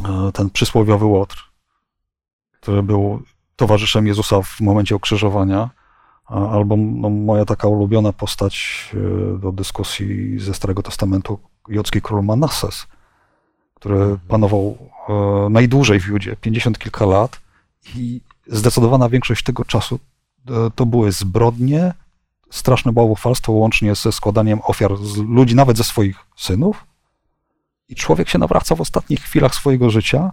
[0.06, 1.51] E, ten przysłowiowy Łotr,
[2.51, 3.24] który był
[3.56, 5.70] towarzyszem Jezusa w momencie ukrzyżowania
[6.26, 12.88] Albo no, moja taka ulubiona postać e, do dyskusji ze Starego Testamentu, jodzki król Manasses,
[13.73, 14.19] który mhm.
[14.28, 14.78] panował
[15.09, 17.39] e, najdłużej w Judzie, 50 kilka lat
[17.95, 19.99] i zdecydowana większość tego czasu
[20.49, 21.93] e, to były zbrodnie,
[22.49, 26.86] straszne bałwochwalstwo łącznie ze składaniem ofiar z ludzi, nawet ze swoich synów.
[27.89, 30.32] I człowiek się nawraca w ostatnich chwilach swojego życia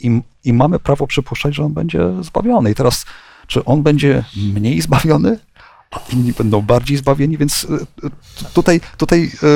[0.00, 2.70] i, i mamy prawo przypuszczać, że on będzie zbawiony.
[2.70, 3.06] I teraz
[3.52, 5.38] czy on będzie mniej zbawiony,
[5.90, 7.66] a inni będą bardziej zbawieni, więc
[8.04, 8.10] e,
[8.54, 9.48] tutaj, tutaj e,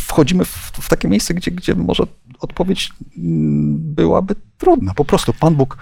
[0.00, 2.04] wchodzimy w, w takie miejsce, gdzie, gdzie może
[2.40, 4.94] odpowiedź mm, byłaby trudna.
[4.94, 5.78] Po prostu Pan Bóg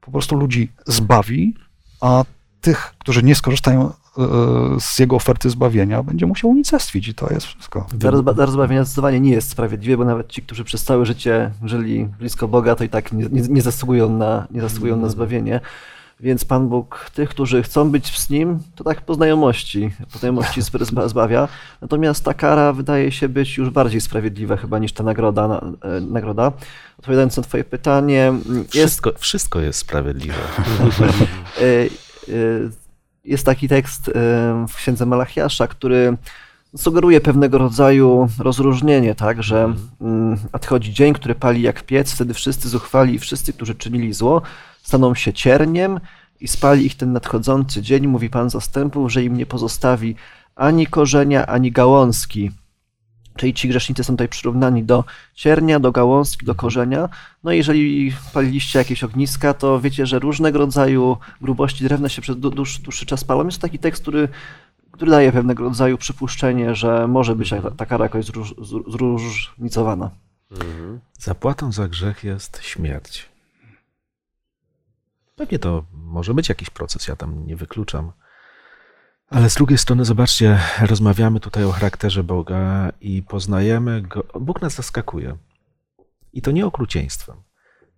[0.00, 1.54] po prostu ludzi zbawi,
[2.00, 2.24] a
[2.60, 3.92] tych, którzy nie skorzystają e,
[4.80, 7.86] z jego oferty zbawienia będzie musiał unicestwić i to jest wszystko.
[8.36, 12.48] Dar zbawienia zdecydowanie nie jest sprawiedliwe, bo nawet ci, którzy przez całe życie żyli blisko
[12.48, 15.60] Boga, to i tak nie, nie, nie zasługują, na, nie zasługują na zbawienie.
[16.20, 20.60] Więc Pan Bóg tych, którzy chcą być z Nim, to tak po znajomości, po znajomości
[20.62, 21.48] zba- zba- zbawia.
[21.80, 25.48] Natomiast ta kara wydaje się być już bardziej sprawiedliwa chyba niż ta nagroda.
[25.48, 26.52] Na, e, nagroda.
[26.98, 30.34] Odpowiadając na Twoje pytanie, jest Wszystko, wszystko jest sprawiedliwe.
[31.60, 32.84] E, e,
[33.24, 34.10] Jest taki tekst
[34.68, 36.16] w księdze Malachiasza, który
[36.76, 42.68] sugeruje pewnego rodzaju rozróżnienie, tak, że mm, nadchodzi dzień, który pali jak piec, wtedy wszyscy
[42.68, 44.42] zuchwali i wszyscy, którzy czynili zło,
[44.84, 46.00] staną się cierniem
[46.40, 50.16] i spali ich ten nadchodzący dzień, mówi Pan zastępów, że im nie pozostawi
[50.56, 52.50] ani korzenia, ani gałązki.
[53.36, 55.04] Czyli ci grzesznicy są tutaj przyrównani do
[55.34, 57.08] ciernia, do gałązki, do korzenia.
[57.44, 62.36] No i jeżeli paliliście jakieś ogniska, to wiecie, że różnego rodzaju grubości drewna się przez
[62.36, 63.44] dłu- dłuższy, dłuższy czas palą.
[63.44, 64.28] Jest to taki tekst, który,
[64.90, 70.10] który daje pewnego rodzaju przypuszczenie, że może być ta, kara jakoś zróż, zró- zróżnicowana.
[71.18, 73.33] Zapłatą za grzech jest śmierć.
[75.36, 78.12] Pewnie to może być jakiś proces, ja tam nie wykluczam.
[79.30, 84.24] Ale z drugiej strony, zobaczcie, rozmawiamy tutaj o charakterze Boga i poznajemy go.
[84.40, 85.36] Bóg nas zaskakuje.
[86.32, 87.36] I to nie okrucieństwem.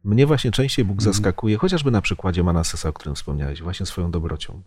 [0.04, 4.62] Mnie właśnie częściej Bóg zaskakuje, chociażby na przykładzie Manasesa, o którym wspomniałeś, właśnie swoją dobrocią.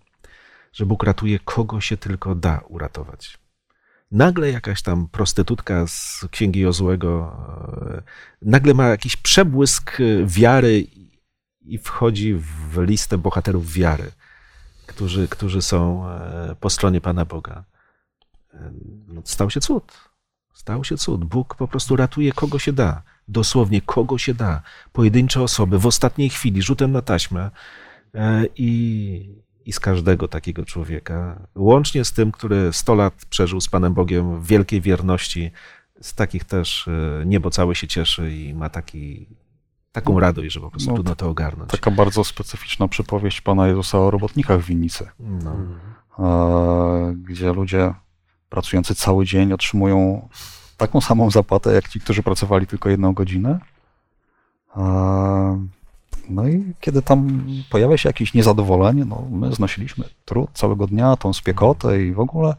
[0.73, 3.37] Że Bóg ratuje kogo się tylko da uratować.
[4.11, 7.37] Nagle jakaś tam prostytutka z księgi Jozłego
[7.81, 8.01] e,
[8.41, 10.87] nagle ma jakiś przebłysk wiary
[11.69, 12.33] i wchodzi
[12.71, 14.11] w listę bohaterów wiary,
[14.85, 17.63] którzy, którzy są e, po stronie Pana Boga.
[18.53, 18.71] E,
[19.07, 20.09] No, stał się cud.
[20.53, 21.25] Stał się cud.
[21.25, 23.01] Bóg po prostu ratuje kogo się da.
[23.27, 24.61] Dosłownie kogo się da.
[24.93, 27.51] Pojedyncze osoby w ostatniej chwili, rzutem na taśmę
[28.13, 33.67] e, i, i z każdego takiego człowieka, łącznie z tym, który 100 lat przeżył z
[33.69, 35.51] Panem Bogiem w wielkiej wierności,
[36.01, 36.89] z takich też
[37.25, 39.27] niebo całe się cieszy i ma taki,
[39.91, 41.71] taką radość, że po prostu No, trudno to ogarnąć.
[41.71, 45.55] Taka bardzo specyficzna przypowieść Pana Jezusa o robotnikach w winnicy, No.
[46.19, 47.93] e, gdzie ludzie
[48.49, 50.29] pracujący cały dzień otrzymują
[50.77, 53.59] taką samą zapłatę, jak ci, którzy pracowali tylko jedną godzinę.
[54.77, 55.67] E,
[56.29, 61.33] No i kiedy tam pojawia się jakieś niezadowolenie, no my znosiliśmy trud całego dnia, tą
[61.33, 62.55] spiekotę i w ogóle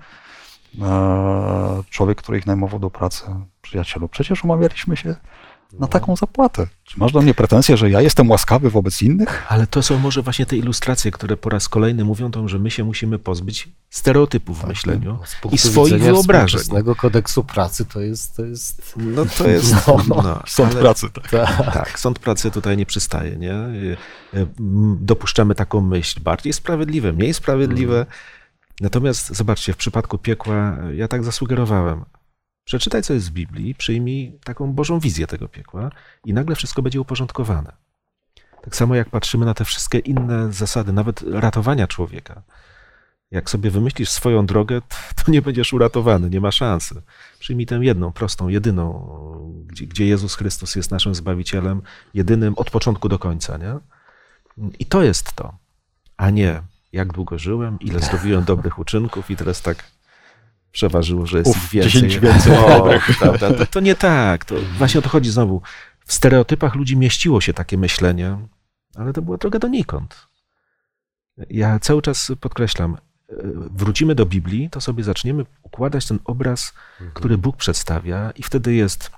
[0.82, 3.24] e, człowiek, który ich najmował do pracy,
[3.62, 5.14] przyjacielu, przecież umawialiśmy się
[5.78, 6.66] na taką zapłatę.
[6.84, 9.46] Czy masz do mnie pretensje, że ja jestem łaskawy wobec innych?
[9.48, 12.70] Ale to są może właśnie te ilustracje, które po raz kolejny mówią to, że my
[12.70, 16.46] się musimy pozbyć stereotypów w myśleniu Z punktu i swoich wyobrażeń.
[16.60, 19.74] współczesnego kodeksu pracy to jest, to jest No to jest.
[19.86, 19.96] No.
[20.22, 21.28] No, Sąd ale- pracy, tak.
[21.30, 23.52] ta, Tak, sąd pracy tutaj nie przystaje, nie?
[24.32, 24.46] M,
[25.00, 28.06] Dopuszczamy taką myśl, bardziej sprawiedliwe, mniej sprawiedliwe.
[28.80, 32.04] Natomiast zobaczcie, w przypadku piekła, ja tak zasugerowałem.
[32.70, 35.90] Przeczytaj, co jest w Biblii, przyjmij taką Bożą wizję tego piekła
[36.24, 37.72] i nagle wszystko będzie uporządkowane.
[38.62, 42.42] Tak samo jak patrzymy na te wszystkie inne zasady, nawet ratowania człowieka.
[43.30, 44.80] Jak sobie wymyślisz swoją drogę,
[45.24, 47.02] to nie będziesz uratowany, nie ma szansy.
[47.38, 51.82] Przyjmij tę jedną, prostą, jedyną, gdzie, gdzie Jezus Chrystus jest naszym Zbawicielem,
[52.14, 53.74] jedynym od początku do końca, nie?
[54.78, 55.58] I to jest to,
[56.16, 56.62] a nie
[56.92, 59.84] jak długo żyłem, ile zrobiłem dobrych uczynków i teraz tak
[60.72, 61.92] przeważyło, że jest Uf, ich więcej.
[61.92, 62.88] 10 więcej O,
[63.20, 63.52] prawda?
[63.52, 64.44] To, to nie tak.
[64.44, 65.62] To właśnie o to chodzi znowu.
[66.06, 68.38] W stereotypach ludzi mieściło się takie myślenie,
[68.94, 70.26] ale to była droga donikąd.
[71.50, 73.34] Ja cały czas podkreślam, e,
[73.70, 76.72] wrócimy do Biblii, to sobie zaczniemy układać ten obraz,
[77.14, 79.10] który Bóg przedstawia, i wtedy jest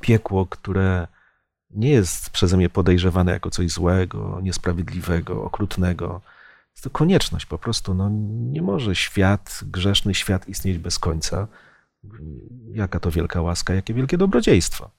[0.00, 1.06] piekło, które
[1.70, 6.20] nie jest przeze mnie podejrzewane jako coś złego, niesprawiedliwego, okrutnego.
[6.76, 7.94] Jest to konieczność po prostu.
[7.94, 11.48] No, nie może świat, grzeszny świat istnieć bez końca.
[12.72, 14.90] Jaka to wielka łaska, jakie wielkie dobrodziejstwo.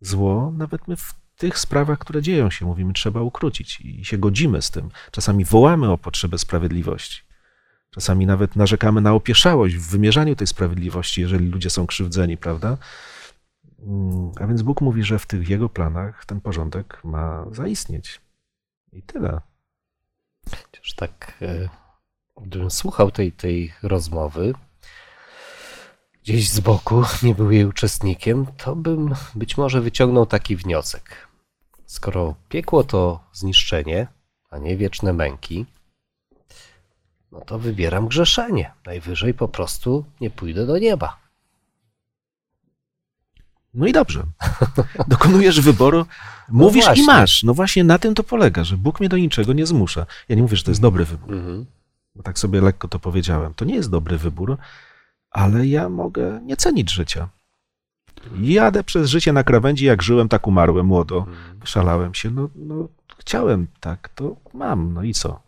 [0.00, 4.62] Zło, nawet my w tych sprawach, które dzieją się, mówimy, trzeba ukrócić i się godzimy
[4.62, 4.88] z tym.
[5.10, 7.22] Czasami wołamy o potrzebę sprawiedliwości.
[7.90, 12.78] Czasami nawet narzekamy na opieszałość w wymierzaniu tej sprawiedliwości, jeżeli ludzie są krzywdzeni, prawda?
[13.78, 18.20] Mm, A więc Bóg mówi, że w tych jego planach ten porządek ma zaistnieć.
[18.92, 19.40] I tyle.
[20.56, 21.68] Chociaż tak, e,
[22.42, 24.54] gdybym słuchał tej, tej rozmowy,
[26.22, 31.28] gdzieś z boku, nie był jej uczestnikiem, to bym być może wyciągnął taki wniosek.
[31.86, 34.06] Skoro piekło to zniszczenie,
[34.50, 35.66] a nie wieczne męki,
[37.32, 38.72] no to wybieram grzeszenie.
[38.86, 41.19] Najwyżej po prostu nie pójdę do nieba.
[43.74, 44.22] No i dobrze.
[45.08, 46.06] Dokonujesz wyboru,
[46.48, 47.06] mówisz i właśnie.
[47.06, 47.42] masz.
[47.42, 50.06] No właśnie na tym to polega, że Bóg mnie do niczego nie zmusza.
[50.28, 51.34] Ja nie mówię, że to jest dobry wybór.
[51.34, 51.66] Mhm.
[52.14, 53.54] bo tak sobie lekko to powiedziałem.
[53.54, 54.56] To nie jest dobry wybór,
[55.30, 57.28] ale ja mogę nie cenić życia.
[58.40, 61.26] Jadę przez życie na krawędzi, jak żyłem, tak umarłem młodo.
[61.64, 65.40] Szalałem się, no, no chciałem tak, to mam, no i co?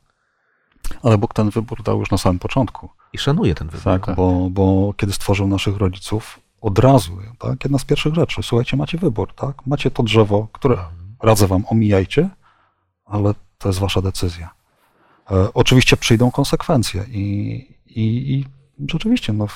[1.02, 2.88] Ale Bóg ten wybór dał już na samym początku.
[3.12, 3.84] I szanuję ten wybór.
[3.84, 8.76] Tak, bo, bo kiedy stworzył naszych rodziców, od razu, tak, jedna z pierwszych rzeczy, słuchajcie,
[8.76, 9.66] macie wybór, tak?
[9.66, 10.78] Macie to drzewo, które
[11.22, 12.30] radzę wam, omijajcie,
[13.04, 14.50] ale to jest wasza decyzja.
[15.30, 17.20] E, oczywiście przyjdą konsekwencje i,
[17.86, 18.46] i, i
[18.92, 19.46] rzeczywiście, no,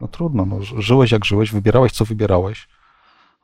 [0.00, 2.68] no trudno, no, ży- żyłeś jak żyłeś, wybierałeś co wybierałeś.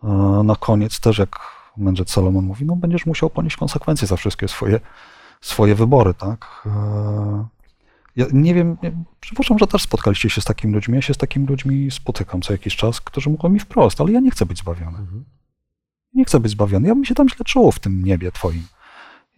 [0.05, 0.09] E,
[0.45, 1.41] na koniec też, jak
[1.77, 4.81] mędrzec Salomon mówi, no będziesz musiał ponieść konsekwencje za wszystkie swoje,
[5.41, 6.63] swoje wybory, tak?
[6.67, 7.47] E,
[8.17, 10.95] ja nie wiem, nie, przypuszczam, że też spotkaliście się z takimi ludźmi.
[10.95, 14.21] Ja się z takimi ludźmi spotykam co jakiś czas, którzy mówią mi wprost, ale ja
[14.21, 14.99] nie chcę być zbawiony.
[14.99, 15.25] Mhm.
[16.15, 16.89] Nie chcę być zbawiony.
[16.89, 18.67] Ja bym się tam źle czuł w tym niebie twoim.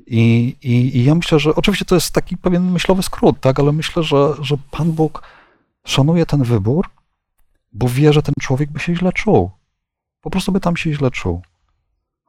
[0.07, 3.73] I, i, I ja myślę, że oczywiście to jest taki pewien myślowy skrót, tak, ale
[3.73, 5.23] myślę, że, że Pan Bóg
[5.87, 6.89] szanuje ten wybór,
[7.73, 9.51] bo wie, że ten człowiek by się źle czuł.
[10.21, 11.43] Po prostu by tam się źle czuł.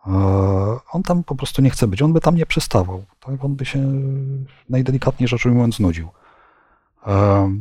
[0.07, 0.11] E,
[0.91, 3.03] On tam po prostu nie chce być, on by tam nie przystawał.
[3.19, 3.45] Tak?
[3.45, 4.01] On by się
[4.69, 6.09] najdelikatniej rzecz ujmując znudził.
[7.07, 7.51] E,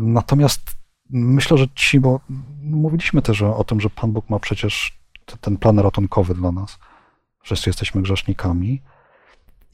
[0.00, 0.76] Natomiast
[1.10, 2.20] myślę, że ci, bo
[2.62, 4.98] mówiliśmy też o tym, że Pan Bóg ma przecież
[5.40, 6.78] ten plan ratunkowy dla nas.
[7.42, 8.82] Wszyscy jesteśmy grzesznikami.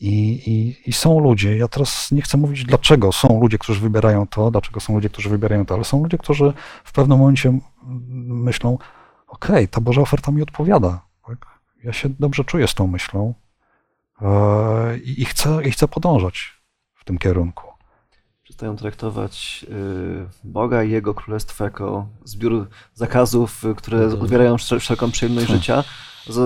[0.00, 4.26] I, i, I są ludzie, ja teraz nie chcę mówić dlaczego są ludzie, którzy wybierają
[4.26, 6.52] to, dlaczego są ludzie, którzy wybierają to, ale są ludzie, którzy
[6.84, 7.58] w pewnym momencie
[8.26, 8.78] myślą,
[9.26, 11.00] okej, ta Boża oferta mi odpowiada.
[11.26, 11.46] Tak?
[11.84, 13.34] Ja się dobrze czuję z tą myślą
[14.22, 16.62] e, i, i, chcę, i chcę podążać
[16.94, 17.71] w tym kierunku.
[18.62, 24.22] Przestają traktować y, Boga i Jego Królestwo jako zbiór zakazów, y, które Mhm.
[24.22, 25.56] odbierają wszel- wszelką przyjemność Tak.
[25.56, 25.84] życia.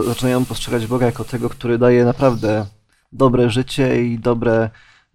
[0.07, 2.67] Zaczynają postrzegać Boga jako tego, który daje naprawdę
[3.13, 4.71] dobre życie i dobre,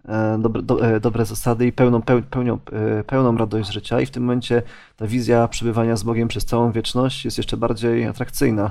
[0.08, 4.00] e, dobre, do, e, dobre zasady i pełną, peł, pełnią, e, pełną radość z życia.
[4.00, 4.62] I w tym momencie
[4.96, 8.70] ta wizja przebywania z Bogiem przez całą wieczność jest jeszcze bardziej atrakcyjna.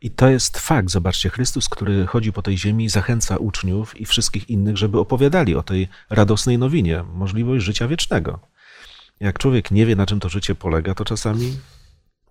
[0.00, 0.90] I to jest fakt.
[0.90, 5.62] Zobaczcie, Chrystus, który chodzi po tej ziemi, zachęca uczniów i wszystkich innych, żeby opowiadali o
[5.62, 8.38] tej radosnej nowinie, możliwość życia wiecznego.
[9.20, 11.56] Jak człowiek nie wie, na czym to życie polega, to czasami,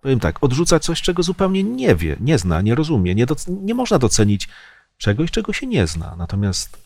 [0.00, 3.14] powiem tak, odrzuca coś, czego zupełnie nie wie, nie zna, nie rozumie.
[3.14, 4.48] Nie, doc- nie można docenić
[4.96, 6.16] czegoś, czego się nie zna.
[6.18, 6.78] Natomiast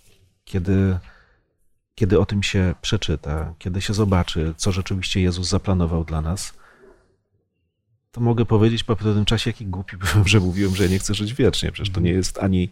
[0.44, 0.98] kiedy,
[1.94, 6.52] kiedy o tym się przeczyta, kiedy się zobaczy, co rzeczywiście Jezus zaplanował dla nas,
[8.14, 11.14] to mogę powiedzieć po pewnym czasie, jaki głupi byłem, że mówiłem, że ja nie chcę
[11.14, 11.72] żyć wiecznie.
[11.72, 12.70] Przecież to nie jest ani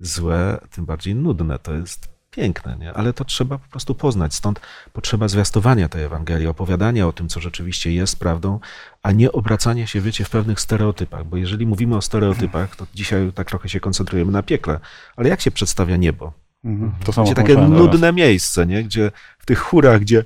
[0.00, 1.58] złe, tym bardziej nudne.
[1.58, 2.92] To jest piękne, nie?
[2.92, 4.34] ale to trzeba po prostu poznać.
[4.34, 4.60] Stąd
[4.92, 8.60] potrzeba zwiastowania tej Ewangelii, opowiadania o tym, co rzeczywiście jest prawdą,
[9.02, 11.24] a nie obracania się, wiecie, w pewnych stereotypach.
[11.26, 14.80] Bo jeżeli mówimy o stereotypach, to dzisiaj tak trochę się koncentrujemy na piekle.
[15.16, 16.32] Ale jak się przedstawia niebo?
[16.64, 16.92] Mhm.
[17.04, 17.92] To Gdzie takie pomyślałem teraz.
[17.92, 18.84] nudne miejsce, nie?
[18.84, 20.24] Gdzie w tych chórach, gdzie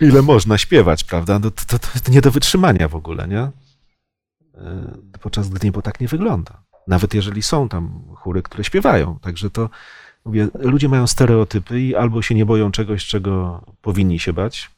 [0.00, 1.38] ile można śpiewać, prawda?
[1.38, 3.50] No to, to, to nie do wytrzymania w ogóle, nie?
[4.58, 6.62] Yy, Podczas gdy niebo tak nie wygląda.
[6.86, 9.18] Nawet jeżeli są tam chóry, które śpiewają.
[9.18, 9.70] Także to,
[10.24, 14.70] mówię, ludzie mają stereotypy i albo się nie boją czegoś, czego powinni się bać,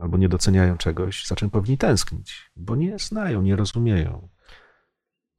[0.00, 4.28] albo nie doceniają czegoś, za czym powinni tęsknić, bo nie znają, nie rozumieją.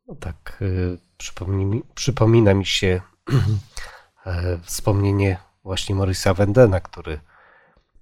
[0.08, 3.02] No tak, y, przypomni mi, przypomina mi się
[4.26, 7.20] e, wspomnienie właśnie Maurice'a Wendena, który,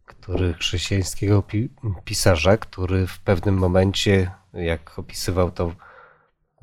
[0.06, 1.70] który chrześcijańskiego pi,
[2.06, 5.76] pisarza, który w pewnym momencie, jak opisywał to,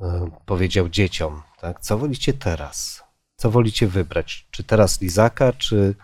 [0.01, 3.03] e, powiedział dzieciom, tak, co wolicie teraz?
[3.35, 4.47] Co wolicie wybrać?
[4.51, 5.95] Czy teraz lizaka, czy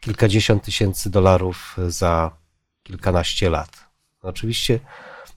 [0.00, 2.36] kilkadziesiąt tysięcy dolarów za
[2.82, 3.86] kilkanaście lat?
[4.22, 4.80] No Oczywiście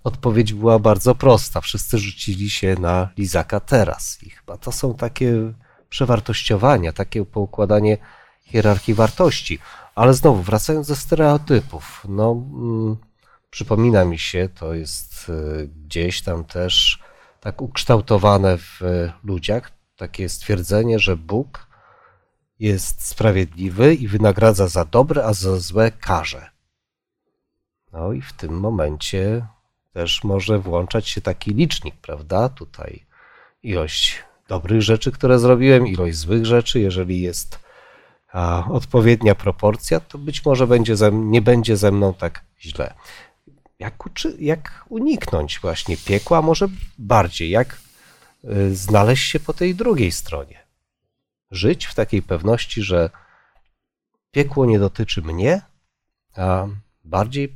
[0.05, 1.61] Odpowiedź była bardzo prosta.
[1.61, 4.23] Wszyscy rzucili się na lizaka teraz.
[4.23, 5.53] I chyba to są takie
[5.89, 7.97] przewartościowania, takie poukładanie
[8.43, 9.59] hierarchii wartości.
[9.95, 12.97] Ale znowu, wracając do stereotypów, no, mm,
[13.55, 16.99] przypomina mi się, to jest y, gdzieś tam też
[17.39, 18.81] tak ukształtowane w
[19.23, 21.67] ludziach, takie stwierdzenie, że Bóg
[22.59, 26.49] jest sprawiedliwy i wynagradza za dobre, a za złe karze.
[27.93, 29.45] No i w tym momencie
[29.93, 32.49] też może włączać się taki licznik, prawda?
[32.49, 33.05] Tutaj
[33.63, 36.79] ilość dobrych rzeczy, które zrobiłem, ilość złych rzeczy.
[36.79, 37.59] Jeżeli jest
[38.69, 42.93] odpowiednia proporcja, to być może będzie ze, nie będzie ze mną tak źle.
[43.79, 46.67] Jak, uczy, jak uniknąć właśnie piekła, może
[46.97, 47.81] bardziej, jak
[48.43, 50.59] y, znaleźć się po tej drugiej stronie?
[51.51, 53.09] Żyć w takiej pewności, że
[54.31, 55.61] piekło nie dotyczy mnie,
[56.35, 56.67] a
[57.03, 57.55] bardziej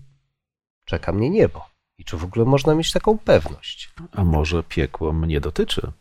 [0.86, 1.70] czeka mnie niebo.
[1.98, 3.92] I czy w ogóle można mieć taką pewność?
[4.12, 5.92] A może piekło mnie dotyczy?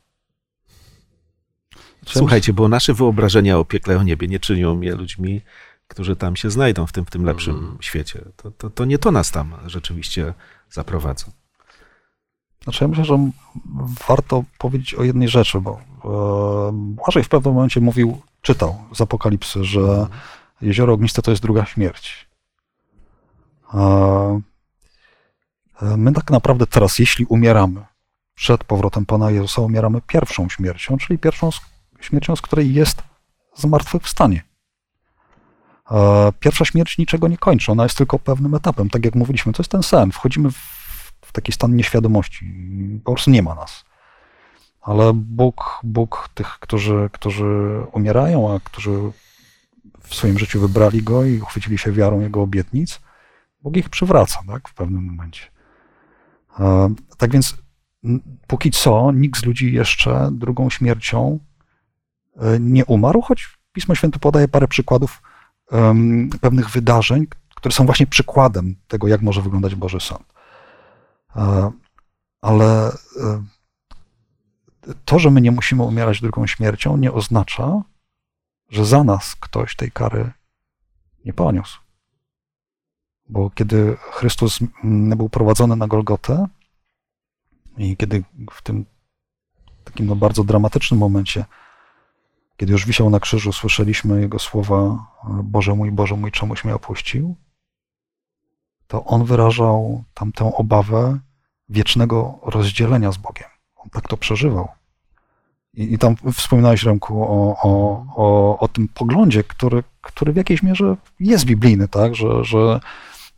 [2.04, 5.40] Czy- Słuchajcie, bo nasze wyobrażenia o piekle, o niebie nie czynią mnie ludźmi
[5.89, 7.78] którzy tam się znajdą w tym, w tym lepszym Mhm.
[7.80, 8.24] świecie.
[8.36, 10.34] To, to, to nie to nas tam rzeczywiście
[10.70, 11.26] zaprowadza.
[12.64, 13.30] Znaczy ja myślę, że
[14.09, 19.64] warto powiedzieć o jednej rzeczy, bo e, Błażej w pewnym momencie mówił, czytał z Apokalipsy,
[19.64, 20.07] że
[20.61, 22.28] jezioro ogniste to jest druga śmierć.
[23.74, 23.78] E,
[25.82, 27.84] e, my tak naprawdę teraz, jeśli umieramy
[28.34, 31.51] przed powrotem Pana Jezusa, umieramy pierwszą śmiercią, czyli pierwszą
[32.01, 33.03] śmiercią, z której jest
[33.55, 34.47] zmartwychwstanie.
[35.91, 38.91] E, Pierwsza śmierć niczego nie kończy, ona jest tylko pewnym etapem.
[38.91, 40.12] Tak jak mówiliśmy, to jest ten sen.
[40.12, 42.55] Wchodzimy w, taki stan nieświadomości.
[43.05, 43.84] Po prostu nie ma nas.
[44.80, 48.91] Ale Bóg, Bóg tych, którzy, którzy umierają, a którzy
[50.01, 53.01] w swoim życiu wybrali Go i uchwycili się wiarą Jego obietnic,
[53.62, 55.43] Bóg ich przywraca tak, w pewnym momencie.
[56.61, 57.57] E, Tak więc
[58.47, 61.39] póki co nikt z ludzi jeszcze drugą śmiercią
[62.36, 65.22] e, nie umarł, choć Pismo Święte podaje parę przykładów
[65.70, 70.32] em, pewnych wydarzeń, które są właśnie przykładem tego, jak może wyglądać Boży Sąd.
[71.36, 71.72] E,
[72.40, 73.42] Ale e,
[75.04, 77.82] to, że my nie musimy umierać drugą śmiercią, nie oznacza,
[78.68, 80.30] że za nas ktoś tej kary
[81.24, 81.80] nie poniósł.
[83.28, 86.46] Bo kiedy Chrystus mm, był prowadzony na Golgotę
[87.76, 88.86] i kiedy w tym
[89.84, 91.44] takim no bardzo dramatycznym momencie,
[92.59, 95.06] kiedy już wisiał na krzyżu, słyszeliśmy jego słowa:
[95.44, 97.36] Boże mój, Boże mój, czemuś mnie opuścił,
[98.86, 101.18] to on wyrażał tam tę obawę
[101.68, 103.48] wiecznego rozdzielenia z Bogiem.
[103.76, 104.68] On tak to przeżywał.
[105.74, 110.62] I, i tam wspominałeś, Remku, o, o, o, o tym poglądzie, który, który w jakiejś
[110.62, 112.14] mierze jest biblijny, tak?
[112.14, 112.80] że, że,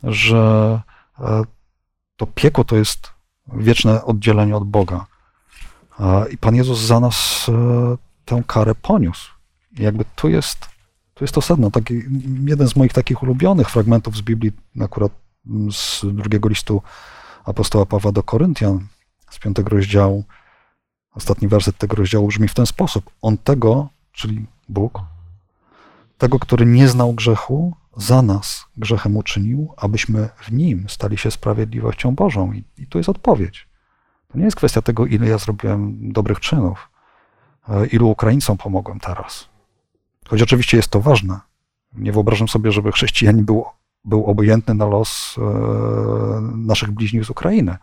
[0.03, 0.81] że
[1.19, 1.43] e,
[2.17, 3.11] to piekło to jest
[3.53, 5.05] wieczne oddzielenie od Boga.
[6.31, 9.31] I Pan Jezus za nas e, tę karę poniósł.
[9.79, 10.69] I jakby tu jest,
[11.13, 11.71] tu jest to sedno.
[11.71, 12.01] Taki,
[12.45, 14.51] jeden z moich takich ulubionych fragmentów z Biblii,
[14.81, 15.11] akurat
[15.71, 16.81] z drugiego listu
[17.45, 18.87] apostoła Pawła do Koryntian,
[19.29, 20.23] z piątego rozdziału,
[21.13, 23.09] ostatni werset tego rozdziału brzmi w ten sposób.
[23.21, 25.01] On tego, czyli Bóg,
[26.17, 32.15] tego, który nie znał grzechu, za nas grzechem uczynił, abyśmy w nim stali się sprawiedliwością
[32.15, 32.53] Bożą.
[32.53, 33.67] I, i tu jest odpowiedź.
[34.27, 36.90] To nie jest kwestia tego, ile ja zrobiłem dobrych czynów,
[37.91, 39.49] ilu Ukraińcom pomogłem teraz.
[40.27, 41.39] Choć oczywiście jest to ważne.
[41.93, 43.65] Nie wyobrażam sobie, żeby chrześcijanin był,
[44.05, 45.41] był obojętny na los e,
[46.41, 47.77] naszych bliźnich z Ukrainy.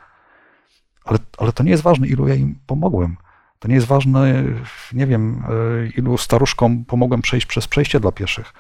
[1.04, 3.16] Ale, ale to nie jest ważne, ilu ja im pomogłem.
[3.58, 4.44] To nie jest ważne,
[4.92, 8.52] nie wiem, e, ilu staruszkom pomogłem przejść przez przejście dla pieszych,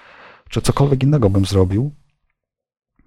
[0.48, 1.92] czy cokolwiek innego bym zrobił.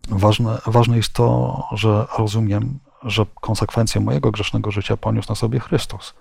[0.09, 6.13] Ważne, ważne jest to, że rozumiem, że konsekwencje mojego grzesznego życia poniósł na sobie Chrystus.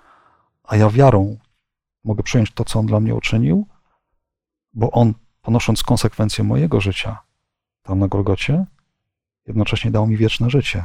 [0.64, 1.36] A ja wiarą
[2.04, 3.66] mogę przyjąć to, co On dla mnie uczynił,
[4.72, 7.18] bo On, ponosząc konsekwencje mojego życia
[7.82, 8.64] tam na Golgocie,
[9.46, 10.84] jednocześnie dał mi wieczne życie.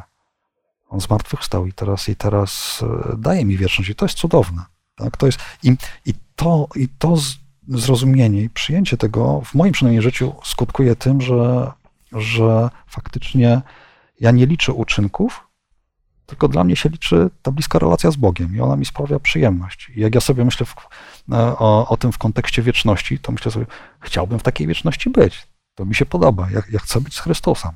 [0.89, 3.89] On zmartwychwstał i teraz, i teraz e, daje mi wieczność.
[3.89, 4.65] I to jest cudowne.
[4.95, 5.17] Tak?
[5.17, 7.15] To jest, i, i, to, I to
[7.67, 11.71] zrozumienie i przyjęcie tego w moim przynajmniej życiu skutkuje tym, że,
[12.11, 13.61] że faktycznie
[14.19, 15.44] ja nie liczę uczynków,
[16.25, 19.89] tylko dla mnie się liczy ta bliska relacja z Bogiem i ona mi sprawia przyjemność.
[19.95, 20.75] I jak ja sobie myślę w,
[21.31, 23.65] e, o, o tym w kontekście wieczności, to myślę sobie,
[23.99, 25.47] chciałbym w takiej wieczności być.
[25.75, 26.47] To mi się podoba.
[26.51, 27.71] Ja, ja chcę być z Chrystusem.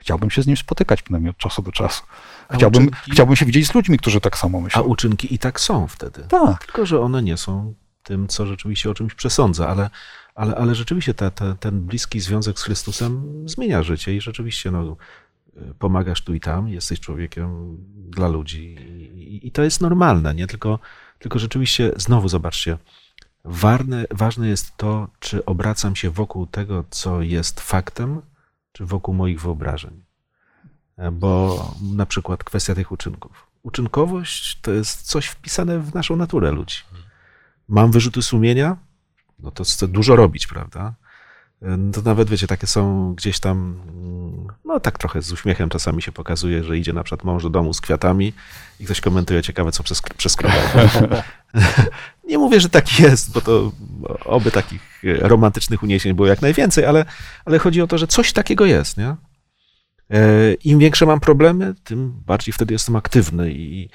[0.00, 2.02] Chciałbym się z nim spotykać przynajmniej od czasu do czasu.
[2.48, 4.82] A Chciałbym, uczynki- chciałbym się widzieć z ludźmi, którzy tak samo A myślą.
[4.82, 6.22] uczynki i tak są wtedy.
[6.28, 6.64] Tak.
[6.64, 9.90] Tylko, że one nie są tym, co rzeczywiście o czymś przesądza, ale,
[10.34, 14.96] ale, ale rzeczywiście ta, ta, ten bliski związek z Chrystusem zmienia życie i rzeczywiście no,
[15.78, 17.76] pomagasz tu i tam, jesteś człowiekiem
[18.10, 18.76] dla ludzi
[19.42, 20.46] i, to jest normalne, nie?
[20.46, 20.78] Tylko,
[21.18, 22.78] tylko rzeczywiście, znowu zobaczcie,
[23.44, 28.22] ważne, ważne jest to, czy obracam się wokół tego, co jest faktem,
[28.72, 30.02] czy wokół moich wyobrażeń.
[31.12, 33.46] Bo na przykład kwestia tych uczynków.
[33.62, 36.76] Uczynkowość to jest coś wpisane w naszą naturę ludzi.
[37.68, 38.76] Mam wyrzuty sumienia,
[39.38, 40.94] no to chcę dużo robić, prawda?
[41.92, 43.80] To nawet, wiecie, takie są gdzieś tam,
[44.64, 47.74] no tak trochę z uśmiechem czasami się pokazuje, że idzie na przykład mąż do domu
[47.74, 48.32] z kwiatami
[48.80, 50.60] i ktoś komentuje, ciekawe co przez, przeskrobał.
[52.28, 53.72] Nie mówię, że tak jest, bo to
[54.24, 57.04] oby takich romantycznych uniesień było jak najwięcej, ale,
[57.44, 59.16] ale chodzi o to, że coś takiego jest, nie?
[60.64, 63.88] Im większe mam problemy, tym bardziej wtedy jestem aktywny i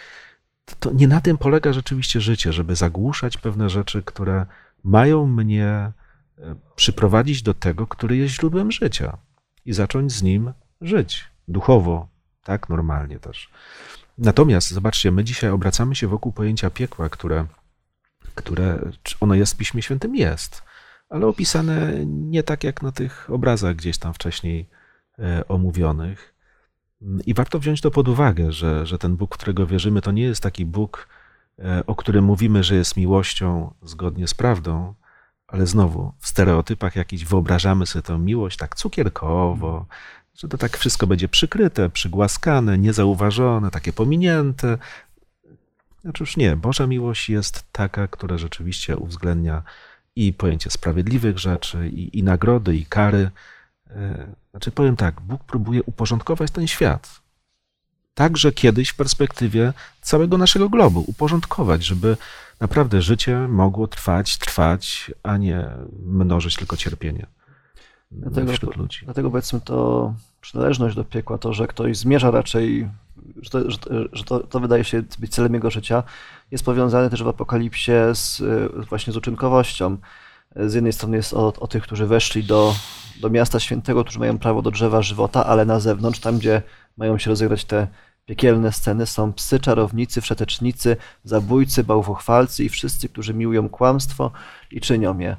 [0.79, 4.45] to nie na tym polega rzeczywiście życie, żeby zagłuszać pewne rzeczy, które
[4.83, 5.91] mają mnie
[6.75, 9.17] przyprowadzić do tego, który jest źródłem życia
[9.65, 12.07] i zacząć z nim żyć duchowo,
[12.43, 13.49] tak, normalnie też.
[14.17, 17.45] Natomiast zobaczcie, my dzisiaj obracamy się wokół pojęcia piekła, które,
[18.35, 20.15] które ono jest w Piśmie Świętym?
[20.15, 20.63] Jest,
[21.09, 24.69] ale opisane nie tak jak na tych obrazach gdzieś tam wcześniej
[25.19, 26.35] e, omówionych.
[27.25, 30.23] I warto wziąć to pod uwagę, że, że ten Bóg, w którego wierzymy, to nie
[30.23, 31.07] jest taki Bóg,
[31.59, 34.93] e, o którym mówimy, że jest miłością zgodnie z prawdą,
[35.51, 39.85] ale znowu w stereotypach jakiś wyobrażamy sobie tę miłość tak cukierkowo,
[40.35, 44.77] że to tak wszystko będzie przykryte, przygłaskane, niezauważone, takie pominięte.
[46.01, 49.63] Znaczy już nie, Boża miłość jest taka, która rzeczywiście uwzględnia
[50.15, 53.31] i pojęcie sprawiedliwych rzeczy, i, i nagrody, i kary.
[53.89, 57.21] E, znaczy powiem tak, Bóg próbuje uporządkować ten świat.
[58.13, 62.17] Także kiedyś w perspektywie całego naszego globu, uporządkować, żeby
[62.59, 65.69] naprawdę życie mogło trwać, trwać, a nie
[66.05, 67.25] mnożyć tylko cierpienie
[68.11, 68.99] dlatego, wśród ludzi.
[69.05, 72.89] Dlatego powiedzmy to przynależność do piekła, to, że ktoś zmierza raczej,
[73.41, 73.77] że to, że,
[74.13, 76.03] że to, to wydaje się być celem jego życia,
[76.51, 78.41] jest powiązane też w Apokalipsie z,
[78.89, 79.97] właśnie z uczynkowością.
[80.55, 82.75] Z jednej strony jest o, o tych, którzy weszli do,
[83.21, 86.61] do miasta świętego, którzy mają prawo do drzewa żywota, ale na zewnątrz, tam gdzie
[86.97, 87.87] mają się rozegrać te
[88.29, 94.31] piekielne sceny, są psy, czarownicy, wszetecznicy, zabójcy, bałwochwalcy i wszyscy, którzy miłują kłamstwo
[94.71, 95.37] i czynią je.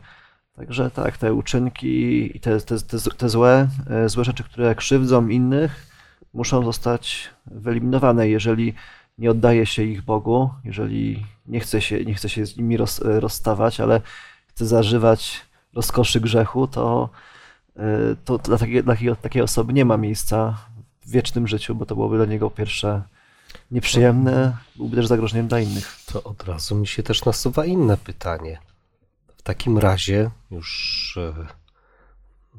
[0.57, 5.29] Także tak, te uczynki i te, te, te, te złe, e, złe rzeczy, które krzywdzą
[5.29, 5.87] innych,
[6.35, 8.75] muszą zostać wyeliminowane, jeżeli
[9.19, 13.03] nie oddaje się ich Bogu, jeżeli nie chce się, nie chce się z nimi roz,
[13.03, 14.01] e, rozstawać, ale
[14.47, 15.41] chce zażywać
[15.75, 17.11] rozkoszy grzechu, to,
[17.77, 17.83] e,
[18.25, 20.70] to dla, takiej, dla takiej osoby nie ma miejsca
[21.11, 23.03] w wiecznym życiu, bo to byłoby dla niego pierwsze
[23.71, 25.97] nieprzyjemne, byłby też zagrożeniem dla innych.
[26.07, 28.59] To od razu mi się też nasuwa inne pytanie.
[29.37, 31.19] W takim razie już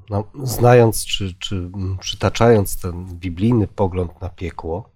[0.09, 4.89] no, znając czy, czy przytaczając ten biblijny pogląd na piekło,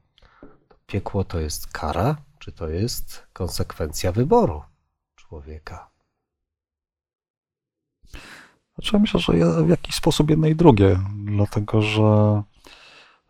[0.69, 4.63] to piekło to jest kara, czy to jest konsekwencja wyboru
[5.15, 5.89] człowieka?
[8.75, 9.33] Znaczy, myślę, że
[9.63, 12.43] w jakiś sposób jedno i drugie, dlatego że,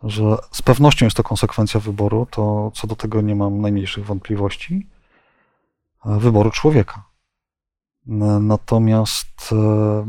[0.03, 4.87] że z pewnością jest to konsekwencja wyboru, to co do tego nie mam najmniejszych wątpliwości,
[6.05, 7.03] wyboru człowieka.
[8.39, 10.05] Natomiast e,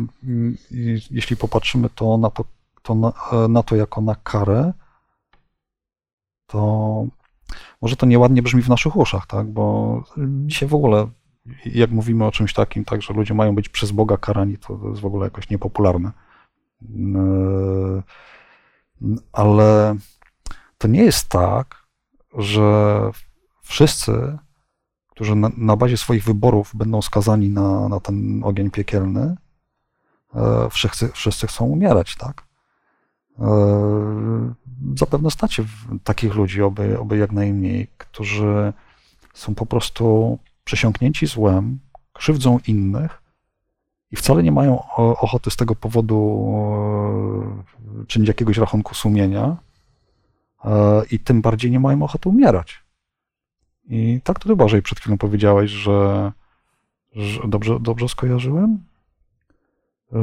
[1.11, 2.45] jeśli popatrzymy to na to,
[2.83, 4.73] to na, e, na to jako na karę,
[6.47, 7.07] to
[7.83, 9.47] może to nieładnie brzmi w naszych uszach, tak?
[9.47, 10.03] Bo
[10.47, 11.09] dzisiaj w ogóle,
[11.65, 15.01] jak mówimy o czymś takim, tak, że ludzie mają być przez Boga karani, to jest
[15.01, 16.11] w ogóle jakoś niepopularne.
[19.33, 19.97] Ale
[20.79, 21.87] to nie jest tak,
[22.35, 23.01] że
[23.63, 24.39] wszyscy
[25.17, 29.37] którzy na, na bazie swoich wyborów będą skazani na, na ten ogień piekielny,
[30.35, 32.45] e, wszyscy, wszyscy chcą umierać, tak?
[33.39, 34.55] E,
[34.97, 35.65] zapewne stacie
[36.05, 38.73] takich ludzi, oby, oby jak najmniej, którzy
[39.35, 41.79] są po prostu przesiąknięci złem,
[42.13, 43.23] krzywdzą innych
[44.11, 46.49] i wcale nie mają ochoty z tego powodu
[47.76, 47.76] e,
[48.07, 49.57] czynić jakiegoś rachunku sumienia
[51.11, 52.87] i tym bardziej nie mają ochoty umierać.
[53.89, 56.33] I tak to Bożej przed chwilą powiedziałeś, że,
[57.13, 58.79] że dobrze, dobrze skojarzyłem?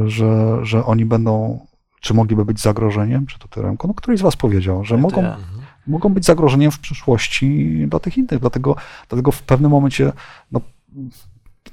[0.05, 1.59] Że, że oni będą,
[2.01, 3.87] czy mogliby być zagrożeniem, czy to ty Remko?
[3.87, 5.43] No któryś z was powiedział, że mogą, mhm.
[5.87, 8.75] mogą być zagrożeniem w przyszłości dla tych innych, dlatego,
[9.09, 10.11] dlatego w pewnym momencie,
[10.51, 10.61] no,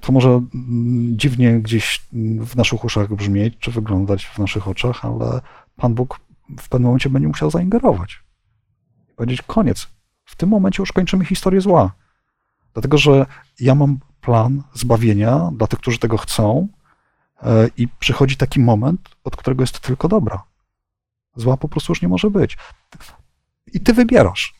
[0.00, 0.40] to może
[1.10, 2.02] dziwnie gdzieś
[2.40, 5.40] w naszych uszach brzmieć, czy wyglądać w naszych oczach, ale
[5.80, 6.20] Pan Bóg
[6.58, 8.22] w pewnym momencie będzie musiał zaingerować.
[9.16, 9.88] Powiedzieć, koniec,
[10.24, 11.92] w tym momencie już kończymy historię zła.
[12.72, 13.26] Dlatego, że
[13.60, 16.68] ja mam plan zbawienia dla tych, którzy tego chcą,
[17.42, 20.42] e, i przychodzi taki moment, od którego jest tylko dobra.
[21.36, 22.56] Zła po prostu już nie może być.
[23.72, 24.54] I ty wybierasz.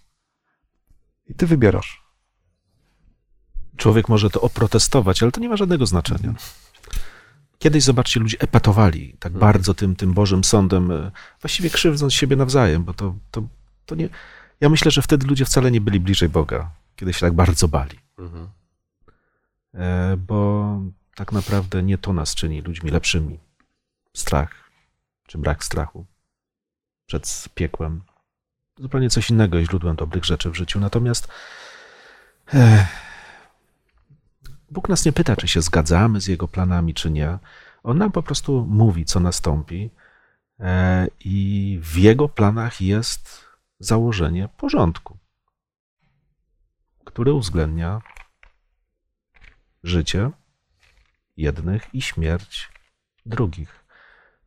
[1.26, 2.02] I ty wybierasz.
[3.76, 6.34] Człowiek może to oprotestować, ale to nie ma żadnego znaczenia.
[7.62, 9.40] Kiedyś, zobaczcie, ludzie epatowali tak mhm.
[9.40, 13.42] bardzo tym, tym Bożym Sądem, e, właściwie krzywdząc siebie nawzajem, bo to, to,
[13.86, 14.08] to nie,
[14.60, 17.98] ja myślę, że wtedy ludzie wcale nie byli bliżej Boga, kiedy się tak bardzo bali.
[18.18, 18.48] Mhm.
[19.74, 20.80] E, bo
[21.14, 23.38] tak naprawdę nie to nas czyni ludźmi lepszymi.
[24.16, 24.70] Strach,
[25.26, 26.06] czy brak strachu
[27.06, 28.02] przed piekłem.
[28.78, 30.80] Zupełnie coś innego jest źródłem dobrych rzeczy w życiu.
[30.80, 31.28] Natomiast
[32.54, 32.86] e,
[34.70, 37.38] Bóg nas nie pyta, czy się zgadzamy z Jego planami, czy nie.
[37.82, 39.90] On nam po prostu mówi, co nastąpi,
[40.60, 43.44] e, i w Jego planach jest
[43.78, 45.18] założenie porządku,
[47.04, 48.00] który uwzględnia
[49.82, 50.30] życie
[51.36, 52.68] jednych i śmierć
[53.26, 53.84] drugich.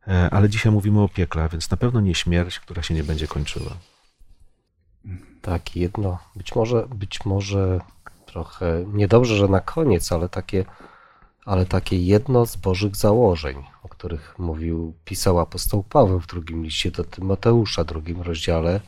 [0.08, 3.26] E, ale dzisiaj mówimy o piekle, więc na pewno nie śmierć, która się nie będzie
[3.26, 3.76] kończyła.
[5.42, 7.80] Tak, jedno, być może, być może
[8.34, 10.64] trochę niedobrze, że na koniec, ale takie
[11.44, 16.90] ale takie jedno z Bożych założeń, o których mówił, pisał apostoł Paweł w drugim liście
[16.90, 18.80] do Tymoteusza, drugim rozdziale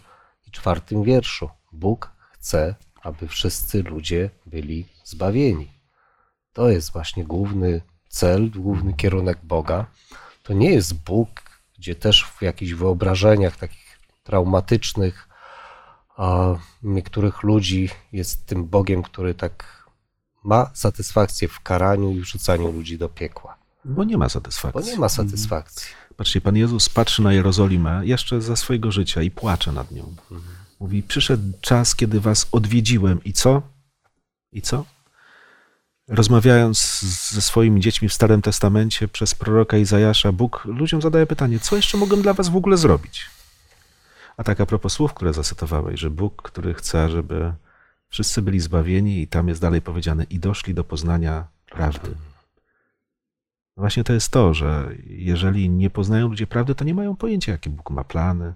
[0.46, 1.48] i czwartym wierszu.
[1.72, 5.72] Bóg chce, aby wszyscy ludzie byli zbawieni.
[6.52, 9.86] To jest właśnie główny cel, główny kierunek Boga.
[10.42, 11.28] To nie jest Bóg,
[11.78, 15.25] gdzie też w jakichś wyobrażeniach takich traumatycznych
[16.16, 19.86] a niektórych ludzi jest tym Bogiem, który tak
[20.44, 23.56] ma satysfakcję w karaniu i wrzucaniu ludzi do piekła.
[23.84, 24.92] Bo nie ma Bo satysfakcji.
[24.92, 25.94] nie ma satysfakcji.
[26.16, 30.14] Patrzcie, Pan Jezus patrzy na Jerozolimę jeszcze za swojego życia i płacze nad nią.
[30.80, 33.62] Mówi, przyszedł czas, kiedy was odwiedziłem i co?
[34.52, 34.84] I co?
[36.08, 37.00] Rozmawiając
[37.30, 41.98] ze swoimi dziećmi w Starym Testamencie przez proroka Izajasza, Bóg ludziom zadaje pytanie, co jeszcze
[41.98, 43.26] mogę dla was w ogóle zrobić?
[44.36, 47.52] A tak a propos słów, które zacytowałeś, że Bóg, który chce, żeby
[48.08, 52.10] wszyscy byli zbawieni i tam jest dalej powiedziane i doszli do poznania prawdy.
[53.76, 57.52] No Właśnie to jest to, że jeżeli nie poznają ludzie prawdy, to nie mają pojęcia,
[57.52, 58.54] jakie Bóg ma plany.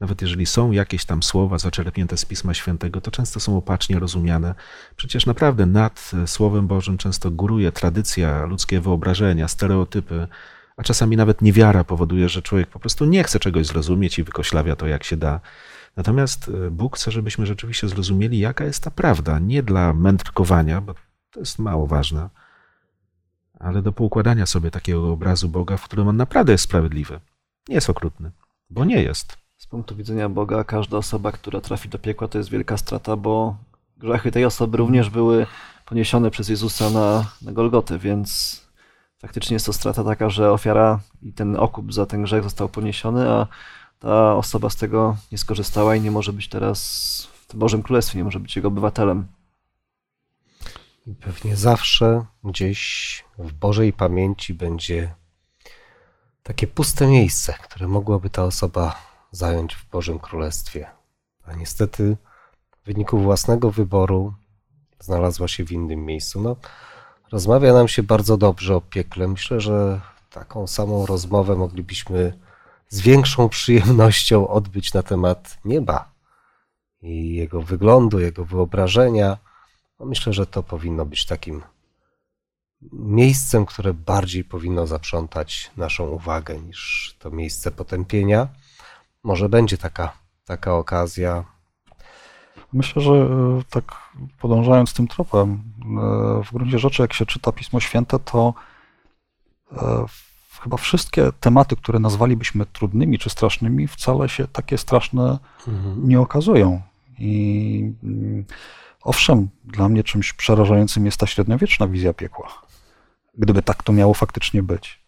[0.00, 4.54] Nawet jeżeli są jakieś tam słowa zaczerpnięte z Pisma Świętego, to często są opacznie rozumiane.
[4.96, 10.26] Przecież naprawdę nad Słowem Bożym często góruje tradycja, ludzkie wyobrażenia, stereotypy,
[10.76, 14.76] a czasami nawet niewiara powoduje, że człowiek po prostu nie chce czegoś zrozumieć i wykoślawia
[14.76, 15.40] to, jak się da.
[15.96, 19.38] Natomiast e, Bóg chce, żebyśmy rzeczywiście zrozumieli, jaka jest ta prawda.
[19.38, 20.94] Nie dla mędrkowania, bo
[21.30, 22.28] to jest mało ważne,
[23.60, 27.20] ale do poukładania sobie takiego obrazu Boga, w którym on naprawdę jest sprawiedliwy.
[27.68, 28.30] Nie jest okrutny,
[28.70, 29.36] bo nie jest.
[29.56, 33.56] Z punktu widzenia Boga, każda osoba, która trafi do piekła, to jest wielka strata, bo
[33.96, 35.46] grzechy tej osoby również były
[35.86, 38.61] poniesione przez Jezusa na, na Golgotę, więc
[39.22, 43.30] faktycznie jest to strata taka, że ofiara i ten okup za ten grzech został poniesiony,
[43.30, 43.46] a
[43.98, 48.24] ta osoba z tego nie skorzystała i nie może być teraz w Bożym Królestwie, nie
[48.24, 49.26] może być jego obywatelem.
[51.06, 55.14] I pewnie zawsze gdzieś w Bożej pamięci będzie
[56.42, 58.96] takie puste miejsce, które mogłaby ta osoba
[59.30, 60.90] zająć w Bożym Królestwie.
[61.44, 62.16] A niestety
[62.82, 64.34] w wyniku własnego wyboru
[65.00, 66.40] znalazła się w innym miejscu.
[66.40, 66.56] No,
[67.32, 69.28] rozmawia nam się bardzo dobrze o piekle.
[69.28, 72.38] Myślę, że taką samą rozmowę moglibyśmy
[72.88, 76.12] z większą przyjemnością odbyć na temat nieba
[77.02, 79.38] i jego wyglądu, jego wyobrażenia.
[80.00, 81.62] No myślę, że to powinno być takim
[82.92, 88.48] miejscem, które bardziej powinno zaprzątać naszą uwagę niż to miejsce potępienia.
[89.22, 90.12] Może będzie taka,
[90.44, 91.44] taka okazja.
[92.72, 93.28] Myślę, że e,
[93.70, 98.54] tak podążając tym tropem, e, w gruncie rzeczy, jak się czyta Pismo Święte, to
[99.72, 100.04] e,
[100.62, 105.38] chyba wszystkie tematy, które nazwalibyśmy trudnymi czy strasznymi, wcale się takie straszne
[105.96, 106.82] nie okazują.
[107.18, 108.44] I mm,
[109.02, 112.48] owszem, dla mnie czymś przerażającym jest ta średniowieczna wizja piekła.
[113.38, 115.02] Gdyby tak to miało faktycznie być.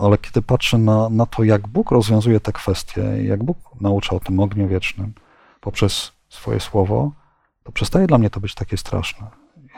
[0.00, 4.20] Ale kiedy patrzę na, na to, jak Bóg rozwiązuje te kwestie, jak Bóg naucza o
[4.20, 5.12] tym ogniu wiecznym
[5.60, 7.12] poprzez swoje słowo,
[7.62, 9.26] to przestaje dla mnie to być takie straszne.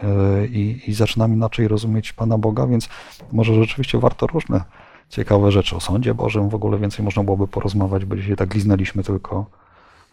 [0.02, 2.88] E, I, I zaczynam inaczej rozumieć Pana Boga, więc
[3.32, 4.64] może rzeczywiście warto różne
[5.08, 9.02] ciekawe rzeczy o sądzie Bożym w ogóle więcej można byłoby porozmawiać, bo dzisiaj tak liznęliśmy
[9.02, 9.46] tylko,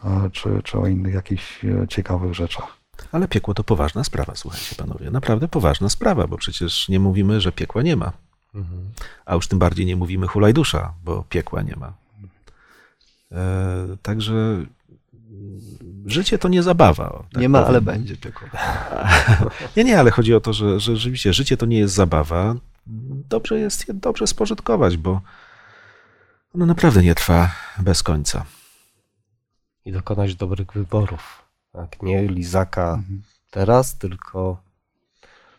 [0.06, 2.80] e, czy, czy o innych jakichś e, ciekawych rzeczach.
[3.12, 5.12] Ale piekło to poważna sprawa, słuchajcie panowie.
[5.12, 8.12] Naprawdę poważna sprawa, bo przecież nie mówimy, że piekła nie ma.
[9.26, 11.94] A już tym bardziej nie mówimy hulaj dusza, bo piekła nie ma.
[13.32, 14.66] E, także
[16.06, 17.24] życie to nie zabawa.
[17.34, 17.70] tak nie ma, powiem.
[17.70, 18.48] ale będzie piekło.
[19.78, 22.56] Nie, nie, ale chodzi o to, że, że rzeczywiście życie to nie jest zabawa.
[23.30, 25.22] Dobrze jest je dobrze spożytkować, bo
[26.56, 28.04] ono naprawdę nie trwa bez
[29.86, 31.44] i dokonać dobrych wyborów.
[31.72, 32.02] Tak?
[32.04, 33.04] Nie lizaka
[33.52, 34.62] teraz, tylko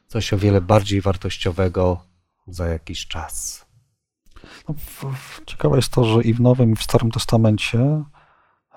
[0.09, 2.05] coś o wiele bardziej wartościowego
[2.47, 3.65] za jakiś czas.
[4.69, 8.05] No, w- w- ciekawe jest to, że i w Nowym, i w Starym Testamencie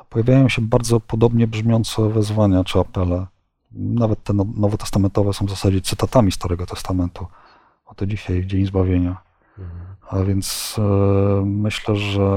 [0.10, 3.28] pojawiają się bardzo podobnie brzmiące wezwania czy apele.
[3.72, 7.28] Nawet te no- nowotestamentowe są w zasadzie cytatami Starego Testamentu.
[7.86, 9.22] O to dzisiaj Dzień Zbawienia.
[10.10, 10.82] A więc e,
[11.46, 12.30] myślę, że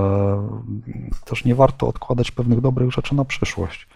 [1.25, 3.89] też nie warto odkładać pewnych dobrych rzeczy na przyszłość.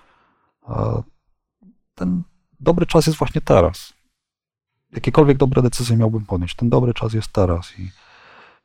[1.94, 2.22] Ten
[2.60, 3.92] dobry czas jest właśnie teraz.
[4.92, 7.78] Jakiekolwiek dobre decyzje miałbym podjąć, ten dobry czas jest teraz.
[7.78, 7.90] I,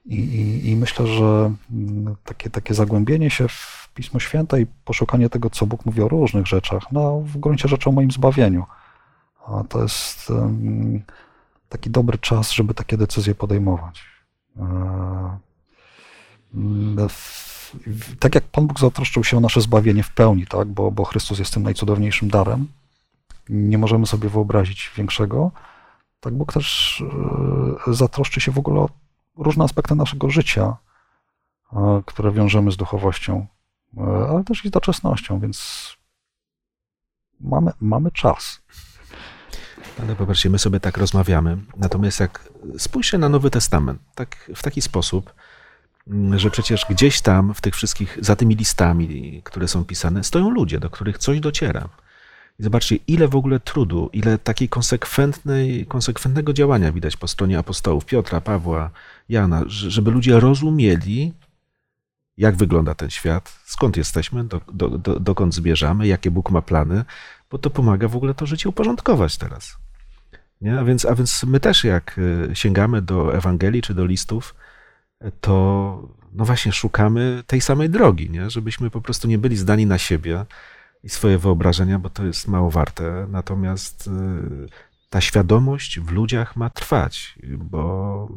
[0.06, 5.30] i, i, i myślę, że mm, takie, takie zagłębienie się w Pismo Święte i poszukanie
[5.30, 8.66] tego, co Bóg mówi o różnych rzeczach, no w gruncie rzeczy o moim zbawieniu.
[9.48, 11.02] A to jest em,
[11.70, 14.04] taki dobry czas, żeby takie decyzje podejmować.
[14.58, 14.62] E,
[16.54, 20.68] mm, w- Tak jak Pan Bóg zatroszczył się o nasze zbawienie w pełni, tak?
[20.68, 22.68] bo, bo Chrystus jest tym najcudowniejszym darem,
[23.50, 25.52] nie możemy sobie wyobrazić większego,
[26.20, 27.04] Tak, Bóg też
[27.88, 28.90] e, zatroszczy się w ogóle o
[29.38, 30.78] różne aspekty naszego życia,
[31.74, 33.48] e, które wiążemy z duchowością,
[33.98, 35.90] e, ale też i z doczesnością, więc
[37.40, 38.62] mamy, mamy czas.
[40.02, 44.82] Ale popatrzcie, my sobie tak rozmawiamy, natomiast jak spójrzcie na Nowy Testament, tak, w taki
[44.82, 45.34] sposób,
[46.08, 50.50] mm, że przecież gdzieś tam w tych wszystkich, za tymi listami, które są pisane, stoją
[50.50, 51.90] ludzie, do których coś dociera.
[52.60, 58.06] I zobaczcie, ile w ogóle trudu, ile takiej konsekwentnej, konsekwentnego działania widać po stronie apostołów
[58.06, 58.90] Piotra, Pawła,
[59.30, 61.34] Jana, żeby ludzie rozumieli,
[62.38, 67.06] jak wygląda ten świat, skąd jesteśmy, do, do, do, dokąd zmierzamy, jakie Bóg ma plany,
[67.52, 69.78] bo to pomaga w ogóle to życie uporządkować teraz.
[70.62, 70.80] Nie?
[70.80, 74.56] A, więc, a więc my też, jak y, sięgamy do Ewangelii czy do listów,
[75.42, 78.50] to no właśnie szukamy tej samej drogi, nie?
[78.50, 80.46] żebyśmy po prostu nie byli zdani na siebie
[81.06, 83.28] i swoje wyobrażenia, bo to jest mało warte.
[83.30, 84.12] Natomiast y,
[85.10, 88.28] ta świadomość w ludziach ma trwać, bo,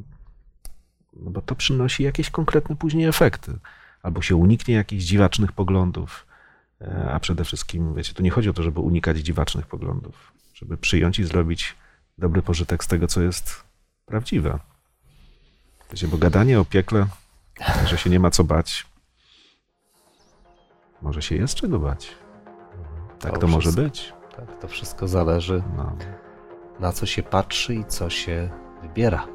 [1.16, 3.58] no bo to przynosi jakieś konkretne później efekty.
[4.02, 6.26] Albo się uniknie jakichś dziwacznych poglądów,
[6.80, 10.76] e, a przede wszystkim, wiecie, tu nie chodzi o to, żeby unikać dziwacznych poglądów, żeby
[10.76, 11.76] przyjąć i zrobić
[12.18, 13.64] dobry pożytek z tego, co jest
[14.06, 14.58] prawdziwe.
[15.90, 17.06] Wiecie, bo gadanie o piekle,
[17.86, 18.86] że się nie ma co bać,
[21.02, 22.27] może się jest czego bać.
[23.20, 24.12] Tak to, To może być.
[24.36, 25.92] Tak, to wszystko zależy, No.
[26.80, 28.48] na co się patrzy i co się
[28.82, 29.26] wybiera.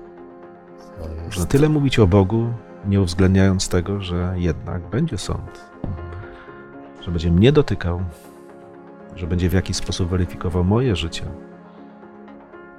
[0.98, 1.26] To jest...
[1.26, 2.54] Można tyle mówić o Bogu,
[2.86, 5.72] nie uwzględniając tego, że jednak będzie sąd.
[7.02, 8.02] Że będzie mnie dotykał,
[9.16, 11.26] że będzie w jakiś sposób weryfikował moje życie,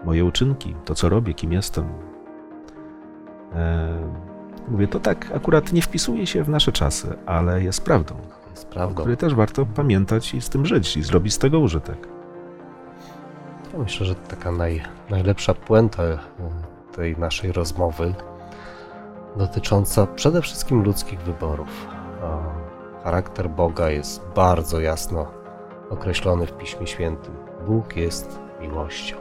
[0.04, 1.88] moje uczynki, to co robię, kim jestem.
[3.54, 3.88] E,
[4.68, 8.14] mówię, to tak akurat nie wpisuje się w nasze czasy, ale jest prawdą,
[8.54, 8.94] jest prawdą.
[8.94, 12.08] której też warto pamiętać i z tym żyć i zrobić z tego użytek.
[13.72, 16.18] Ja myślę, że taka naj, najlepsza puenta e,
[16.92, 18.14] tej naszej rozmowy
[19.36, 21.86] dotycząca przede wszystkim ludzkich wyborów.
[23.04, 25.26] Charakter Boga jest bardzo jasno
[25.90, 27.34] określony w Piśmie Świętym.
[27.66, 29.16] Bóg jest miłością,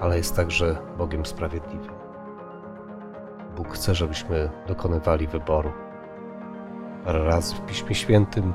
[0.00, 1.94] ale jest także Bogiem sprawiedliwym.
[3.56, 5.72] Bóg chce, żebyśmy dokonywali wyboru.
[7.06, 8.54] Razy w Piśmie Świętym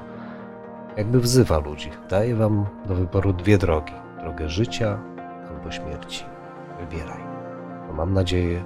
[0.97, 1.89] jakby wzywa ludzi.
[2.09, 4.99] Daje wam do wyboru dwie drogi: drogę życia
[5.49, 6.25] albo śmierci.
[6.79, 7.19] Wybieraj.
[7.87, 8.63] No mam nadzieję,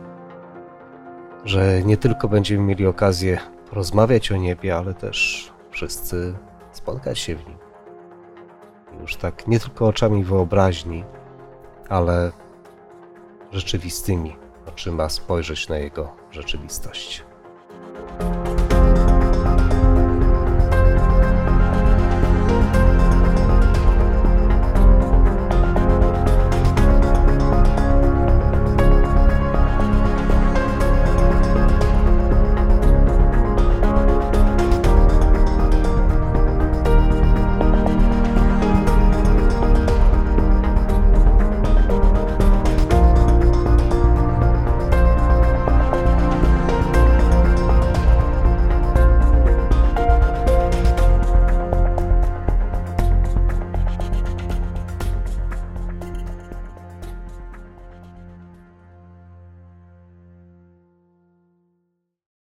[1.46, 3.40] że nie tylko będziemy mieli okazję
[3.70, 6.36] porozmawiać o niebie, ale też wszyscy
[6.72, 7.58] spotkać się w nim.
[9.02, 11.04] Już tak nie tylko oczami wyobraźni,
[11.90, 12.32] ale
[13.52, 14.36] rzeczywistymi
[14.68, 17.24] oczyma spojrzeć na jego rzeczywistość.